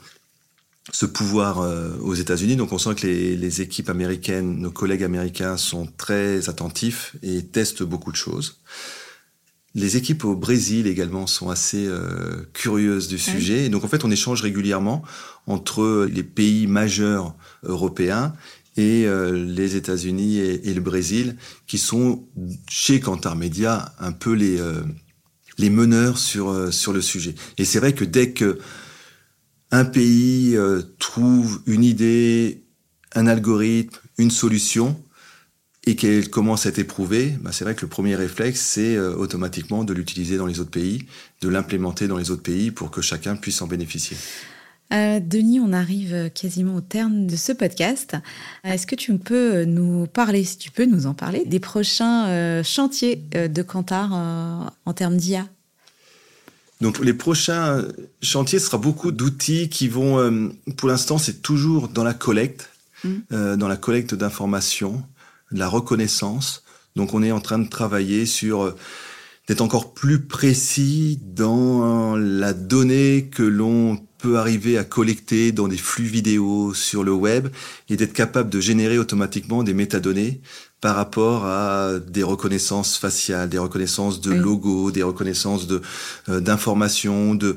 ce 0.92 1.06
pouvoir 1.06 1.60
aux 2.02 2.14
États-Unis. 2.14 2.56
Donc 2.56 2.72
on 2.72 2.78
sent 2.78 2.94
que 2.94 3.06
les, 3.06 3.36
les, 3.36 3.62
équipes 3.62 3.88
américaines, 3.88 4.58
nos 4.58 4.70
collègues 4.70 5.02
américains 5.02 5.56
sont 5.56 5.88
très 5.96 6.48
attentifs 6.50 7.16
et 7.22 7.42
testent 7.42 7.82
beaucoup 7.82 8.12
de 8.12 8.16
choses. 8.16 8.60
Les 9.74 9.96
équipes 9.96 10.24
au 10.24 10.36
Brésil 10.36 10.86
également 10.86 11.26
sont 11.26 11.50
assez 11.50 11.86
euh, 11.86 12.48
curieuses 12.52 13.08
du 13.08 13.18
sujet. 13.18 13.64
Et 13.64 13.68
donc 13.68 13.82
en 13.82 13.88
fait, 13.88 14.04
on 14.04 14.10
échange 14.10 14.40
régulièrement 14.42 15.02
entre 15.46 16.06
les 16.10 16.22
pays 16.22 16.68
majeurs 16.68 17.34
européens 17.64 18.34
et 18.76 19.06
euh, 19.06 19.32
les 19.32 19.76
États-Unis 19.76 20.38
et, 20.38 20.68
et, 20.68 20.74
le 20.74 20.80
Brésil, 20.80 21.36
qui 21.66 21.78
sont 21.78 22.24
chez 22.68 23.00
Kantar 23.00 23.36
Media 23.36 23.92
un 23.98 24.12
peu 24.12 24.32
les 24.32 24.60
euh, 24.60 24.82
les 25.58 25.70
meneurs 25.70 26.18
sur 26.18 26.48
euh, 26.48 26.70
sur 26.70 26.92
le 26.92 27.00
sujet. 27.00 27.34
Et 27.58 27.64
c'est 27.64 27.78
vrai 27.78 27.94
que 27.94 28.04
dès 28.04 28.30
que 28.30 28.58
un 29.74 29.84
pays 29.84 30.56
euh, 30.56 30.82
trouve 31.00 31.60
une 31.66 31.82
idée, 31.82 32.62
un 33.16 33.26
algorithme, 33.26 33.98
une 34.18 34.30
solution, 34.30 34.96
et 35.84 35.96
qu'elle 35.96 36.30
commence 36.30 36.64
à 36.64 36.68
être 36.68 36.78
éprouvée, 36.78 37.34
bah 37.40 37.50
c'est 37.52 37.64
vrai 37.64 37.74
que 37.74 37.82
le 37.82 37.88
premier 37.88 38.14
réflexe, 38.14 38.60
c'est 38.60 38.94
euh, 38.94 39.16
automatiquement 39.16 39.82
de 39.82 39.92
l'utiliser 39.92 40.36
dans 40.36 40.46
les 40.46 40.60
autres 40.60 40.70
pays, 40.70 41.06
de 41.40 41.48
l'implémenter 41.48 42.06
dans 42.06 42.16
les 42.16 42.30
autres 42.30 42.44
pays 42.44 42.70
pour 42.70 42.92
que 42.92 43.02
chacun 43.02 43.34
puisse 43.34 43.60
en 43.62 43.66
bénéficier. 43.66 44.16
Euh, 44.92 45.18
Denis, 45.18 45.58
on 45.58 45.72
arrive 45.72 46.30
quasiment 46.30 46.76
au 46.76 46.80
terme 46.80 47.26
de 47.26 47.34
ce 47.34 47.50
podcast. 47.50 48.16
Est-ce 48.62 48.86
que 48.86 48.94
tu 48.94 49.18
peux 49.18 49.64
nous 49.64 50.06
parler, 50.06 50.44
si 50.44 50.56
tu 50.56 50.70
peux 50.70 50.84
nous 50.84 51.06
en 51.06 51.14
parler, 51.14 51.44
des 51.46 51.58
prochains 51.58 52.62
chantiers 52.62 53.16
de 53.32 53.62
Kantar 53.62 54.10
euh, 54.12 54.70
en 54.86 54.92
termes 54.92 55.16
d'IA 55.16 55.48
donc 56.80 56.98
les 56.98 57.14
prochains 57.14 57.86
chantiers, 58.22 58.58
ce 58.58 58.66
sera 58.66 58.78
beaucoup 58.78 59.12
d'outils 59.12 59.68
qui 59.68 59.88
vont, 59.88 60.18
euh, 60.18 60.48
pour 60.76 60.88
l'instant, 60.88 61.18
c'est 61.18 61.40
toujours 61.40 61.88
dans 61.88 62.04
la 62.04 62.14
collecte, 62.14 62.70
mmh. 63.04 63.56
dans 63.56 63.68
la 63.68 63.76
collecte 63.76 64.14
d'informations, 64.14 65.02
la 65.50 65.68
reconnaissance. 65.68 66.64
Donc 66.96 67.14
on 67.14 67.22
est 67.22 67.32
en 67.32 67.40
train 67.40 67.58
de 67.58 67.68
travailler 67.68 68.26
sur 68.26 68.62
euh, 68.62 68.76
d'être 69.48 69.62
encore 69.62 69.94
plus 69.94 70.20
précis 70.20 71.18
dans 71.22 72.16
la 72.16 72.52
donnée 72.52 73.28
que 73.30 73.42
l'on 73.42 73.96
peut 74.18 74.38
arriver 74.38 74.78
à 74.78 74.84
collecter 74.84 75.52
dans 75.52 75.68
des 75.68 75.76
flux 75.76 76.04
vidéo 76.04 76.72
sur 76.72 77.04
le 77.04 77.12
web 77.12 77.48
et 77.90 77.96
d'être 77.96 78.14
capable 78.14 78.48
de 78.48 78.60
générer 78.60 78.96
automatiquement 78.96 79.62
des 79.62 79.74
métadonnées 79.74 80.40
par 80.84 80.96
rapport 80.96 81.46
à 81.46 81.98
des 81.98 82.22
reconnaissances 82.22 82.98
faciales, 82.98 83.48
des 83.48 83.56
reconnaissances 83.56 84.20
de 84.20 84.34
logos, 84.34 84.90
des 84.90 85.02
reconnaissances 85.02 85.66
de 85.66 85.80
euh, 86.28 86.40
d'informations, 86.40 87.34
de 87.34 87.56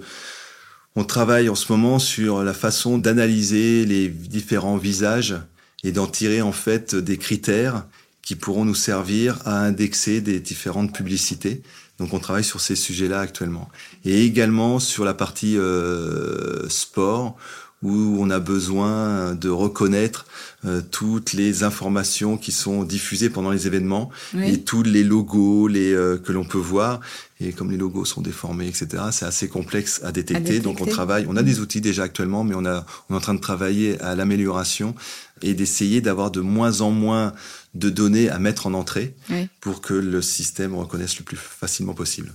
on 0.96 1.04
travaille 1.04 1.50
en 1.50 1.56
ce 1.56 1.70
moment 1.70 2.00
sur 2.00 2.42
la 2.42 2.54
façon 2.54 2.98
d'analyser 2.98 3.84
les 3.84 4.08
différents 4.08 4.78
visages 4.78 5.36
et 5.84 5.92
d'en 5.92 6.08
tirer 6.08 6.42
en 6.42 6.54
fait 6.54 6.96
des 6.96 7.18
critères 7.18 7.86
qui 8.22 8.38
pourront 8.38 8.64
nous 8.64 8.76
servir 8.76 9.40
à 9.44 9.60
indexer 9.60 10.22
des 10.22 10.40
différentes 10.40 10.96
publicités. 10.96 11.64
Donc 12.00 12.14
on 12.14 12.20
travaille 12.20 12.46
sur 12.46 12.62
ces 12.62 12.78
sujets-là 12.78 13.20
actuellement. 13.20 13.68
Et 14.06 14.24
également 14.24 14.80
sur 14.80 15.04
la 15.04 15.14
partie 15.14 15.58
euh, 15.58 16.70
sport, 16.70 17.36
où 17.84 18.18
on 18.22 18.30
a 18.30 18.40
besoin 18.40 19.36
de 19.36 19.50
reconnaître 19.50 20.27
euh, 20.66 20.82
toutes 20.92 21.34
les 21.34 21.64
informations 21.64 22.38
qui 22.38 22.52
sont 22.52 22.84
diffusées 22.84 23.30
pendant 23.30 23.52
les 23.52 23.68
événements 23.68 24.10
oui. 24.34 24.54
et 24.54 24.62
tous 24.62 24.84
les 24.84 25.04
logos 25.04 25.68
les, 25.68 25.94
euh, 25.94 26.18
que 26.18 26.32
l'on 26.32 26.46
peut 26.46 26.58
voir. 26.58 27.00
Et 27.40 27.52
comme 27.52 27.70
les 27.70 27.78
logos 27.78 28.06
sont 28.06 28.22
déformés, 28.22 28.68
etc., 28.68 29.04
c'est 29.12 29.26
assez 29.26 29.48
complexe 29.48 30.02
à 30.04 30.12
détecter. 30.12 30.36
à 30.36 30.40
détecter. 30.40 30.60
Donc 30.60 30.82
on 30.82 30.86
travaille, 30.86 31.28
on 31.30 31.38
a 31.38 31.44
des 31.44 31.60
outils 31.60 31.82
déjà 31.82 32.04
actuellement, 32.04 32.44
mais 32.44 32.56
on, 32.56 32.66
a, 32.66 32.84
on 33.10 33.14
est 33.14 33.18
en 33.18 33.22
train 33.22 33.36
de 33.36 33.40
travailler 33.40 34.02
à 34.02 34.16
l'amélioration 34.16 34.96
et 35.44 35.54
d'essayer 35.54 36.02
d'avoir 36.02 36.32
de 36.32 36.42
moins 36.42 36.82
en 36.82 36.90
moins 36.90 37.34
de 37.76 37.90
données 37.90 38.30
à 38.30 38.40
mettre 38.40 38.66
en 38.66 38.74
entrée 38.74 39.14
oui. 39.30 39.50
pour 39.62 39.82
que 39.82 39.94
le 39.94 40.22
système 40.24 40.74
reconnaisse 40.74 41.20
le 41.20 41.24
plus 41.24 41.38
facilement 41.38 41.94
possible. 41.94 42.34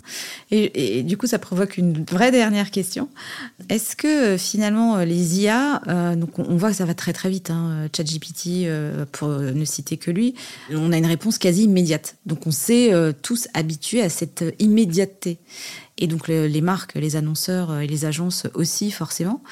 Et, 0.53 0.99
et, 0.99 1.03
du 1.03 1.17
coup, 1.17 1.27
ça 1.27 1.41
provoque 1.41 1.79
une 1.79 2.05
vraie 2.05 2.31
dernière 2.31 2.71
question. 2.71 3.09
Est-ce 3.69 3.97
que 3.97 4.37
finalement 4.37 4.99
les 4.99 5.41
IA, 5.41 5.83
euh, 5.89 6.15
donc 6.15 6.39
on 6.39 6.57
voit 6.57 6.71
que 6.71 6.77
ça 6.77 6.85
va 6.85 6.95
très 6.95 7.13
très 7.13 7.29
vite, 7.29 7.51
hein, 7.51 7.89
ChatGPT, 7.95 8.67
euh, 8.67 9.05
pour 9.11 9.29
ne 9.29 9.65
citer 9.65 9.97
que 9.97 10.11
lui, 10.11 10.35
on 10.71 10.93
a 10.93 10.97
une 10.97 11.07
réponse 11.07 11.39
quasi 11.39 11.65
immédiate. 11.65 12.17
Donc 12.27 12.47
on 12.47 12.51
s'est 12.51 12.93
euh, 12.93 13.13
tous 13.13 13.49
habitués 13.55 14.03
à 14.03 14.09
cette 14.09 14.45
immédiateté. 14.59 15.39
Et 15.99 16.07
donc 16.07 16.29
le, 16.29 16.47
les 16.47 16.63
marques, 16.63 16.95
les 16.95 17.17
annonceurs 17.17 17.79
et 17.79 17.87
les 17.87 18.05
agences 18.05 18.47
aussi 18.55 18.91
forcément. 18.91 19.43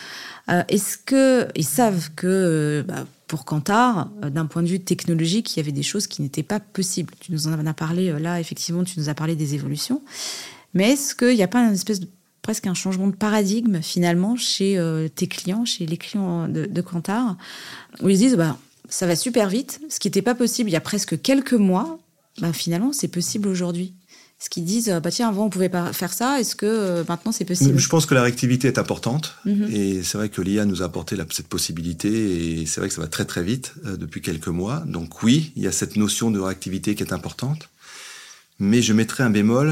Euh, 0.48 0.62
Est-ce 0.68 0.98
que 0.98 1.48
ils 1.54 1.64
savent 1.64 2.10
que 2.16 2.84
bah, 2.88 3.06
pour 3.26 3.44
Kantar, 3.44 4.10
euh, 4.24 4.30
d'un 4.30 4.46
point 4.46 4.62
de 4.62 4.68
vue 4.68 4.80
technologique, 4.80 5.54
il 5.54 5.58
y 5.58 5.62
avait 5.62 5.72
des 5.72 5.84
choses 5.84 6.08
qui 6.08 6.22
n'étaient 6.22 6.42
pas 6.42 6.58
possibles? 6.58 7.14
Tu 7.20 7.30
nous 7.30 7.46
en 7.46 7.66
as 7.66 7.74
parlé 7.74 8.08
euh, 8.08 8.18
là, 8.18 8.40
effectivement, 8.40 8.82
tu 8.82 8.98
nous 8.98 9.08
as 9.08 9.14
parlé 9.14 9.36
des 9.36 9.54
évolutions. 9.54 10.02
Mais 10.74 10.90
est-ce 10.90 11.14
qu'il 11.14 11.36
n'y 11.36 11.42
a 11.42 11.48
pas 11.48 11.60
une 11.64 11.74
espèce 11.74 12.00
de 12.00 12.08
presque 12.42 12.66
un 12.66 12.74
changement 12.74 13.08
de 13.08 13.16
paradigme 13.16 13.80
finalement 13.82 14.36
chez 14.36 14.78
euh, 14.78 15.08
tes 15.08 15.26
clients, 15.26 15.64
chez 15.64 15.86
les 15.86 15.96
clients 15.96 16.48
de, 16.48 16.66
de 16.66 16.84
où 18.02 18.08
ils 18.08 18.18
disent 18.18 18.36
bah, 18.36 18.56
ça 18.88 19.06
va 19.06 19.16
super 19.16 19.48
vite, 19.48 19.80
ce 19.88 19.98
qui 20.00 20.08
n'était 20.08 20.22
pas 20.22 20.34
possible 20.34 20.70
il 20.70 20.72
y 20.72 20.76
a 20.76 20.80
presque 20.80 21.20
quelques 21.20 21.52
mois, 21.52 21.98
bah, 22.40 22.52
finalement 22.52 22.92
c'est 22.92 23.08
possible 23.08 23.48
aujourd'hui 23.48 23.94
ce 24.42 24.48
qu'ils 24.48 24.64
disent, 24.64 24.88
bah 25.02 25.10
tiens, 25.10 25.28
avant 25.28 25.44
on 25.44 25.50
pouvait 25.50 25.68
pas 25.68 25.92
faire 25.92 26.14
ça, 26.14 26.40
est-ce 26.40 26.56
que 26.56 26.64
euh, 26.64 27.04
maintenant 27.06 27.30
c'est 27.30 27.44
possible? 27.44 27.78
Je 27.78 27.88
pense 27.90 28.06
que 28.06 28.14
la 28.14 28.22
réactivité 28.22 28.68
est 28.68 28.78
importante 28.78 29.34
mm 29.44 29.52
-hmm. 29.52 29.74
et 29.74 30.02
c'est 30.02 30.16
vrai 30.16 30.30
que 30.30 30.40
l'IA 30.40 30.64
nous 30.64 30.80
a 30.80 30.86
apporté 30.86 31.14
la, 31.14 31.26
cette 31.30 31.48
possibilité 31.48 32.08
et 32.08 32.66
c'est 32.66 32.80
vrai 32.80 32.88
que 32.88 32.94
ça 32.94 33.02
va 33.02 33.08
très 33.08 33.26
très 33.26 33.42
vite 33.42 33.74
euh, 33.84 33.98
depuis 33.98 34.22
quelques 34.22 34.48
mois. 34.60 34.82
Donc 34.86 35.22
oui, 35.22 35.52
il 35.56 35.62
y 35.62 35.66
a 35.66 35.72
cette 35.72 35.96
notion 35.96 36.30
de 36.30 36.40
réactivité 36.40 36.94
qui 36.94 37.02
est 37.02 37.12
importante, 37.12 37.68
mais 38.58 38.80
je 38.80 38.94
mettrai 38.94 39.22
un 39.24 39.32
bémol, 39.38 39.68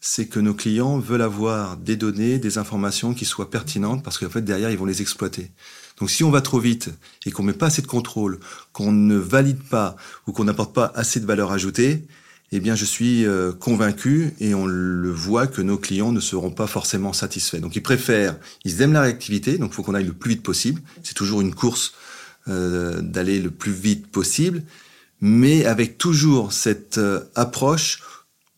c'est 0.00 0.26
que 0.26 0.40
nos 0.40 0.54
clients 0.54 0.98
veulent 0.98 1.22
avoir 1.22 1.76
des 1.76 1.96
données, 1.96 2.38
des 2.38 2.58
informations 2.58 3.12
qui 3.12 3.24
soient 3.24 3.50
pertinentes 3.50 4.02
parce 4.02 4.18
qu'en 4.18 4.30
fait 4.30 4.42
derrière 4.42 4.70
ils 4.70 4.78
vont 4.78 4.86
les 4.86 5.02
exploiter. 5.02 5.50
Donc 5.98 6.10
si 6.10 6.24
on 6.24 6.30
va 6.30 6.40
trop 6.40 6.58
vite 6.58 6.90
et 7.26 7.30
qu'on 7.30 7.42
met 7.42 7.52
pas 7.52 7.66
assez 7.66 7.82
de 7.82 7.86
contrôle, 7.86 8.40
qu'on 8.72 8.92
ne 8.92 9.16
valide 9.16 9.62
pas 9.62 9.96
ou 10.26 10.32
qu'on 10.32 10.44
n'apporte 10.44 10.74
pas 10.74 10.90
assez 10.94 11.20
de 11.20 11.26
valeur 11.26 11.52
ajoutée, 11.52 12.06
eh 12.52 12.58
bien, 12.58 12.74
je 12.74 12.84
suis 12.84 13.26
euh, 13.26 13.52
convaincu 13.52 14.34
et 14.40 14.54
on 14.54 14.66
le 14.66 15.10
voit 15.10 15.46
que 15.46 15.62
nos 15.62 15.78
clients 15.78 16.10
ne 16.10 16.20
seront 16.20 16.50
pas 16.50 16.66
forcément 16.66 17.12
satisfaits. 17.12 17.58
Donc, 17.58 17.76
ils 17.76 17.82
préfèrent, 17.82 18.36
ils 18.64 18.82
aiment 18.82 18.92
la 18.92 19.02
réactivité, 19.02 19.56
donc 19.56 19.70
il 19.70 19.74
faut 19.74 19.84
qu'on 19.84 19.94
aille 19.94 20.06
le 20.06 20.12
plus 20.12 20.30
vite 20.30 20.42
possible. 20.42 20.82
C'est 21.04 21.14
toujours 21.14 21.42
une 21.42 21.54
course 21.54 21.92
euh, 22.48 23.00
d'aller 23.02 23.38
le 23.38 23.50
plus 23.50 23.72
vite 23.72 24.08
possible, 24.08 24.64
mais 25.20 25.64
avec 25.64 25.96
toujours 25.96 26.52
cette 26.52 26.98
euh, 26.98 27.20
approche 27.36 28.02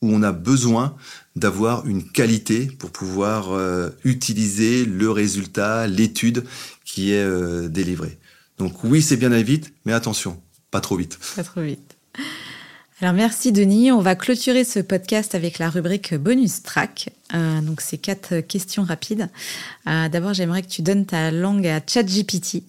où 0.00 0.11
on 0.11 0.22
a 0.22 0.33
besoin 0.33 0.96
d'avoir 1.37 1.87
une 1.87 2.05
qualité 2.05 2.66
pour 2.66 2.90
pouvoir 2.90 3.53
euh, 3.53 3.90
utiliser 4.05 4.85
le 4.85 5.11
résultat, 5.11 5.87
l'étude 5.87 6.45
qui 6.85 7.12
est 7.12 7.25
euh, 7.25 7.68
délivrée. 7.68 8.18
Donc 8.59 8.85
oui, 8.85 9.03
c'est 9.03 9.16
bien 9.16 9.33
aller 9.33 9.42
vite, 9.42 9.73
mais 9.85 9.92
attention, 9.92 10.40
pas 10.71 10.81
trop 10.81 10.97
vite. 10.97 11.18
Pas 11.35 11.45
trop 11.45 11.62
vite. 11.62 11.97
Alors 13.01 13.14
merci 13.14 13.51
Denis. 13.51 13.90
On 13.90 14.01
va 14.01 14.14
clôturer 14.14 14.64
ce 14.64 14.79
podcast 14.79 15.35
avec 15.35 15.59
la 15.59 15.71
rubrique 15.71 16.14
bonus 16.14 16.62
track. 16.62 17.09
Euh, 17.35 17.61
donc 17.61 17.81
c'est 17.81 17.99
quatre 17.99 18.40
questions 18.40 18.85
rapides. 18.85 19.29
D'abord, 19.87 20.35
j'aimerais 20.35 20.62
que 20.62 20.68
tu 20.68 20.83
donnes 20.83 21.07
ta 21.07 21.31
langue 21.31 21.66
à 21.66 21.81
ChatGPT 21.85 22.62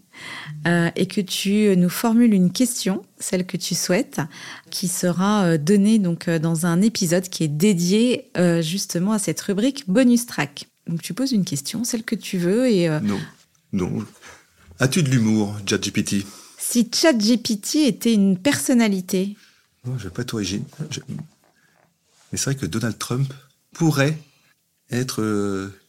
euh, 0.67 0.89
et 0.95 1.07
que 1.07 1.21
tu 1.21 1.75
nous 1.75 1.89
formules 1.89 2.33
une 2.33 2.51
question, 2.51 3.03
celle 3.19 3.45
que 3.45 3.57
tu 3.57 3.75
souhaites, 3.75 4.21
qui 4.69 4.87
sera 4.87 5.43
euh, 5.45 5.57
donnée 5.57 5.99
donc 5.99 6.27
euh, 6.27 6.39
dans 6.39 6.65
un 6.65 6.81
épisode 6.81 7.29
qui 7.29 7.43
est 7.43 7.47
dédié 7.47 8.29
euh, 8.37 8.61
justement 8.61 9.13
à 9.13 9.19
cette 9.19 9.41
rubrique 9.41 9.83
bonus 9.87 10.25
track. 10.25 10.67
Donc 10.87 11.01
tu 11.01 11.13
poses 11.13 11.31
une 11.31 11.45
question, 11.45 11.83
celle 11.83 12.03
que 12.03 12.15
tu 12.15 12.37
veux 12.37 12.69
et 12.69 12.89
euh, 12.89 12.99
non, 12.99 13.19
non. 13.71 14.05
As-tu 14.79 15.03
de 15.03 15.09
l'humour, 15.09 15.55
ChatGPT? 15.65 16.25
Si 16.57 16.89
ChatGPT 16.93 17.87
était 17.87 18.13
une 18.13 18.37
personnalité, 18.37 19.35
non, 19.85 19.97
je 19.97 20.05
vais 20.05 20.09
pas 20.09 20.21
être 20.21 20.33
origine. 20.33 20.63
Je... 20.89 21.01
Mais 22.31 22.37
c'est 22.37 22.45
vrai 22.45 22.55
que 22.55 22.65
Donald 22.65 22.97
Trump 22.97 23.33
pourrait 23.73 24.17
être 24.91 25.21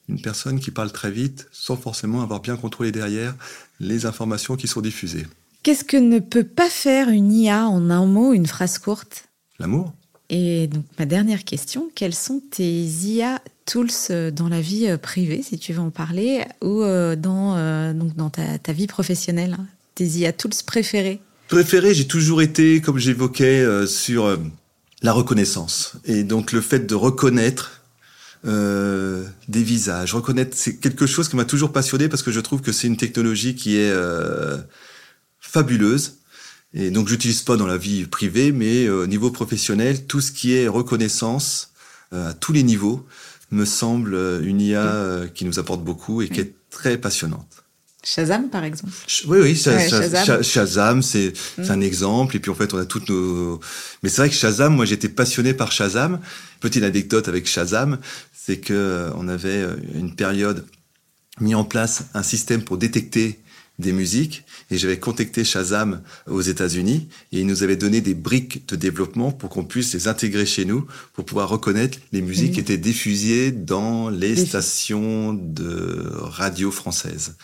une 0.08 0.20
personne 0.20 0.60
qui 0.60 0.70
parle 0.70 0.92
très 0.92 1.10
vite 1.10 1.48
sans 1.52 1.76
forcément 1.76 2.22
avoir 2.22 2.40
bien 2.40 2.56
contrôlé 2.56 2.92
derrière 2.92 3.34
les 3.80 4.06
informations 4.06 4.56
qui 4.56 4.68
sont 4.68 4.80
diffusées. 4.80 5.26
Qu'est-ce 5.62 5.84
que 5.84 5.96
ne 5.96 6.18
peut 6.18 6.44
pas 6.44 6.68
faire 6.68 7.08
une 7.08 7.32
IA 7.32 7.66
en 7.66 7.88
un 7.90 8.04
mot, 8.06 8.32
une 8.32 8.46
phrase 8.46 8.78
courte? 8.78 9.24
L'amour. 9.58 9.94
Et 10.30 10.66
donc 10.66 10.84
ma 10.98 11.06
dernière 11.06 11.44
question, 11.44 11.90
quelles 11.94 12.14
sont 12.14 12.42
tes 12.50 12.82
IA 12.82 13.40
tools 13.66 14.32
dans 14.32 14.48
la 14.48 14.60
vie 14.60 14.94
privée, 14.98 15.42
si 15.42 15.58
tu 15.58 15.72
veux 15.72 15.80
en 15.80 15.90
parler, 15.90 16.44
ou 16.62 16.82
dans, 17.16 17.94
donc 17.94 18.14
dans 18.16 18.30
ta, 18.30 18.58
ta 18.58 18.72
vie 18.72 18.86
professionnelle 18.86 19.56
Tes 19.94 20.04
IA 20.04 20.32
tools 20.32 20.52
préférés? 20.66 21.20
Préférés, 21.48 21.94
j'ai 21.94 22.06
toujours 22.06 22.42
été, 22.42 22.80
comme 22.80 22.98
j'évoquais, 22.98 23.86
sur 23.86 24.38
la 25.02 25.12
reconnaissance. 25.12 25.94
Et 26.04 26.24
donc 26.24 26.52
le 26.52 26.60
fait 26.60 26.86
de 26.86 26.94
reconnaître 26.94 27.82
euh, 28.46 29.24
des 29.48 29.62
visages, 29.62 30.14
reconnaître, 30.14 30.56
c'est 30.56 30.76
quelque 30.76 31.06
chose 31.06 31.28
qui 31.28 31.36
m'a 31.36 31.46
toujours 31.46 31.72
passionné 31.72 32.08
parce 32.08 32.22
que 32.22 32.30
je 32.30 32.40
trouve 32.40 32.60
que 32.60 32.72
c'est 32.72 32.86
une 32.86 32.96
technologie 32.96 33.54
qui 33.54 33.76
est 33.76 33.90
euh, 33.90 34.58
fabuleuse. 35.40 36.18
Et 36.74 36.90
donc 36.90 37.08
j'utilise 37.08 37.42
pas 37.42 37.56
dans 37.56 37.66
la 37.66 37.78
vie 37.78 38.04
privée, 38.04 38.52
mais 38.52 38.84
euh, 38.84 39.04
au 39.04 39.06
niveau 39.06 39.30
professionnel, 39.30 40.06
tout 40.06 40.20
ce 40.20 40.32
qui 40.32 40.54
est 40.54 40.68
reconnaissance 40.68 41.70
à 42.12 42.32
tous 42.34 42.52
les 42.52 42.62
niveaux 42.62 43.06
me 43.50 43.64
semble 43.64 44.14
une 44.44 44.60
IA 44.60 45.26
qui 45.34 45.44
nous 45.44 45.58
apporte 45.58 45.82
beaucoup 45.82 46.22
et 46.22 46.28
qui 46.28 46.40
est 46.40 46.54
très 46.70 46.96
passionnante. 46.96 47.64
Shazam, 48.04 48.50
par 48.50 48.64
exemple. 48.64 48.92
Oui, 49.26 49.38
oui, 49.40 49.56
Shazam, 49.56 51.02
c'est 51.02 51.32
mm. 51.56 51.70
un 51.70 51.80
exemple. 51.80 52.36
Et 52.36 52.38
puis 52.38 52.50
en 52.50 52.54
fait, 52.54 52.74
on 52.74 52.78
a 52.78 52.84
toutes 52.84 53.08
nos. 53.08 53.60
Mais 54.02 54.10
c'est 54.10 54.20
vrai 54.20 54.28
que 54.28 54.34
Shazam, 54.34 54.74
moi, 54.74 54.84
j'étais 54.84 55.08
passionné 55.08 55.54
par 55.54 55.72
Shazam. 55.72 56.20
Petite 56.60 56.82
anecdote 56.82 57.28
avec 57.28 57.46
Shazam, 57.46 57.98
c'est 58.46 58.58
que 58.58 58.74
euh, 58.74 59.10
on 59.14 59.26
avait 59.26 59.62
euh, 59.62 59.76
une 59.94 60.14
période 60.14 60.66
mis 61.40 61.54
en 61.54 61.64
place 61.64 62.04
un 62.12 62.22
système 62.22 62.62
pour 62.62 62.76
détecter 62.76 63.38
des 63.78 63.92
musiques 63.92 64.44
et 64.70 64.78
j'avais 64.78 64.98
contacté 64.98 65.44
Shazam 65.44 66.00
aux 66.28 66.40
États-Unis 66.40 67.08
et 67.32 67.40
ils 67.40 67.46
nous 67.46 67.64
avaient 67.64 67.76
donné 67.76 68.00
des 68.00 68.14
briques 68.14 68.68
de 68.68 68.76
développement 68.76 69.32
pour 69.32 69.50
qu'on 69.50 69.64
puisse 69.64 69.92
les 69.94 70.06
intégrer 70.06 70.46
chez 70.46 70.64
nous 70.64 70.86
pour 71.12 71.24
pouvoir 71.24 71.48
reconnaître 71.48 71.98
les 72.12 72.22
musiques 72.22 72.52
qui 72.52 72.60
étaient 72.60 72.78
diffusées 72.78 73.50
dans 73.50 74.10
les 74.10 74.36
stations 74.36 75.32
de 75.32 76.08
radio 76.20 76.70
françaises. 76.70 77.34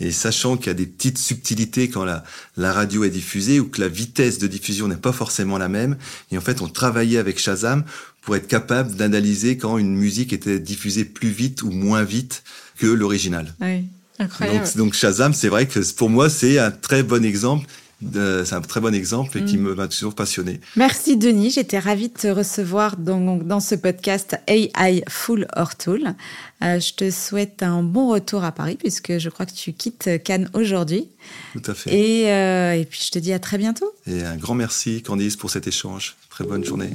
Et 0.00 0.10
sachant 0.10 0.56
qu'il 0.56 0.66
y 0.66 0.70
a 0.70 0.74
des 0.74 0.86
petites 0.86 1.18
subtilités 1.18 1.88
quand 1.88 2.04
la, 2.04 2.24
la 2.56 2.72
radio 2.72 3.04
est 3.04 3.10
diffusée 3.10 3.60
ou 3.60 3.68
que 3.68 3.80
la 3.80 3.88
vitesse 3.88 4.38
de 4.38 4.48
diffusion 4.48 4.88
n'est 4.88 4.96
pas 4.96 5.12
forcément 5.12 5.56
la 5.56 5.68
même, 5.68 5.96
et 6.32 6.38
en 6.38 6.40
fait 6.40 6.60
on 6.60 6.68
travaillait 6.68 7.18
avec 7.18 7.38
Shazam 7.38 7.84
pour 8.22 8.34
être 8.34 8.48
capable 8.48 8.96
d'analyser 8.96 9.56
quand 9.56 9.78
une 9.78 9.94
musique 9.94 10.32
était 10.32 10.58
diffusée 10.58 11.04
plus 11.04 11.30
vite 11.30 11.62
ou 11.62 11.70
moins 11.70 12.02
vite 12.02 12.42
que 12.76 12.86
l'original. 12.86 13.54
Oui. 13.60 13.84
Incroyable. 14.18 14.66
Donc, 14.76 14.94
Shazam, 14.94 15.34
c'est 15.34 15.48
vrai 15.48 15.66
que 15.66 15.80
pour 15.94 16.10
moi, 16.10 16.30
c'est 16.30 16.58
un 16.58 16.70
très 16.70 17.02
bon 17.02 17.24
exemple. 17.24 17.66
C'est 18.02 18.52
un 18.52 18.60
très 18.60 18.80
bon 18.80 18.94
exemple 18.94 19.38
et 19.38 19.44
qui 19.44 19.56
mm. 19.56 19.74
m'a 19.74 19.88
toujours 19.88 20.14
passionné. 20.14 20.60
Merci 20.76 21.16
Denis, 21.16 21.50
j'étais 21.50 21.78
ravie 21.78 22.08
de 22.08 22.14
te 22.14 22.26
recevoir 22.26 22.98
dans, 22.98 23.38
dans 23.38 23.60
ce 23.60 23.74
podcast 23.74 24.36
AI 24.46 25.02
Full 25.08 25.46
or 25.56 25.76
Tool. 25.76 26.14
Euh, 26.62 26.78
je 26.78 26.92
te 26.92 27.10
souhaite 27.10 27.62
un 27.62 27.82
bon 27.82 28.10
retour 28.10 28.44
à 28.44 28.52
Paris 28.52 28.76
puisque 28.78 29.16
je 29.16 29.30
crois 29.30 29.46
que 29.46 29.54
tu 29.54 29.72
quittes 29.72 30.10
Cannes 30.24 30.50
aujourd'hui. 30.52 31.08
Tout 31.54 31.70
à 31.70 31.74
fait. 31.74 31.90
Et, 31.94 32.30
euh, 32.30 32.74
et 32.74 32.84
puis 32.84 33.00
je 33.02 33.10
te 33.12 33.18
dis 33.18 33.32
à 33.32 33.38
très 33.38 33.56
bientôt. 33.56 33.90
Et 34.06 34.22
un 34.22 34.36
grand 34.36 34.54
merci 34.54 35.00
Candice 35.00 35.36
pour 35.36 35.50
cet 35.50 35.66
échange. 35.66 36.16
Très 36.28 36.44
bonne 36.44 36.64
journée. 36.64 36.90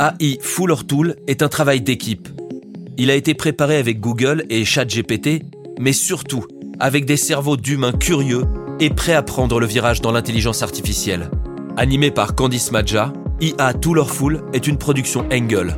AI 0.00 0.38
Full 0.40 0.70
or 0.70 0.86
Tool 0.86 1.16
est 1.26 1.42
un 1.42 1.48
travail 1.48 1.82
d'équipe. 1.82 2.30
Il 2.96 3.10
a 3.10 3.14
été 3.14 3.34
préparé 3.34 3.76
avec 3.76 4.00
Google 4.00 4.46
et 4.48 4.64
ChatGPT 4.64 5.42
mais 5.80 5.94
surtout 5.94 6.44
avec 6.78 7.06
des 7.06 7.16
cerveaux 7.16 7.56
d'humains 7.56 7.92
curieux 7.92 8.44
et 8.78 8.90
prêts 8.90 9.14
à 9.14 9.22
prendre 9.22 9.58
le 9.58 9.66
virage 9.66 10.00
dans 10.00 10.12
l'intelligence 10.12 10.62
artificielle. 10.62 11.30
Animé 11.76 12.10
par 12.10 12.34
Candice 12.34 12.70
Madja, 12.70 13.12
IA 13.40 13.72
Full 14.06 14.42
est 14.52 14.66
une 14.66 14.76
production 14.76 15.26
Engel. 15.32 15.76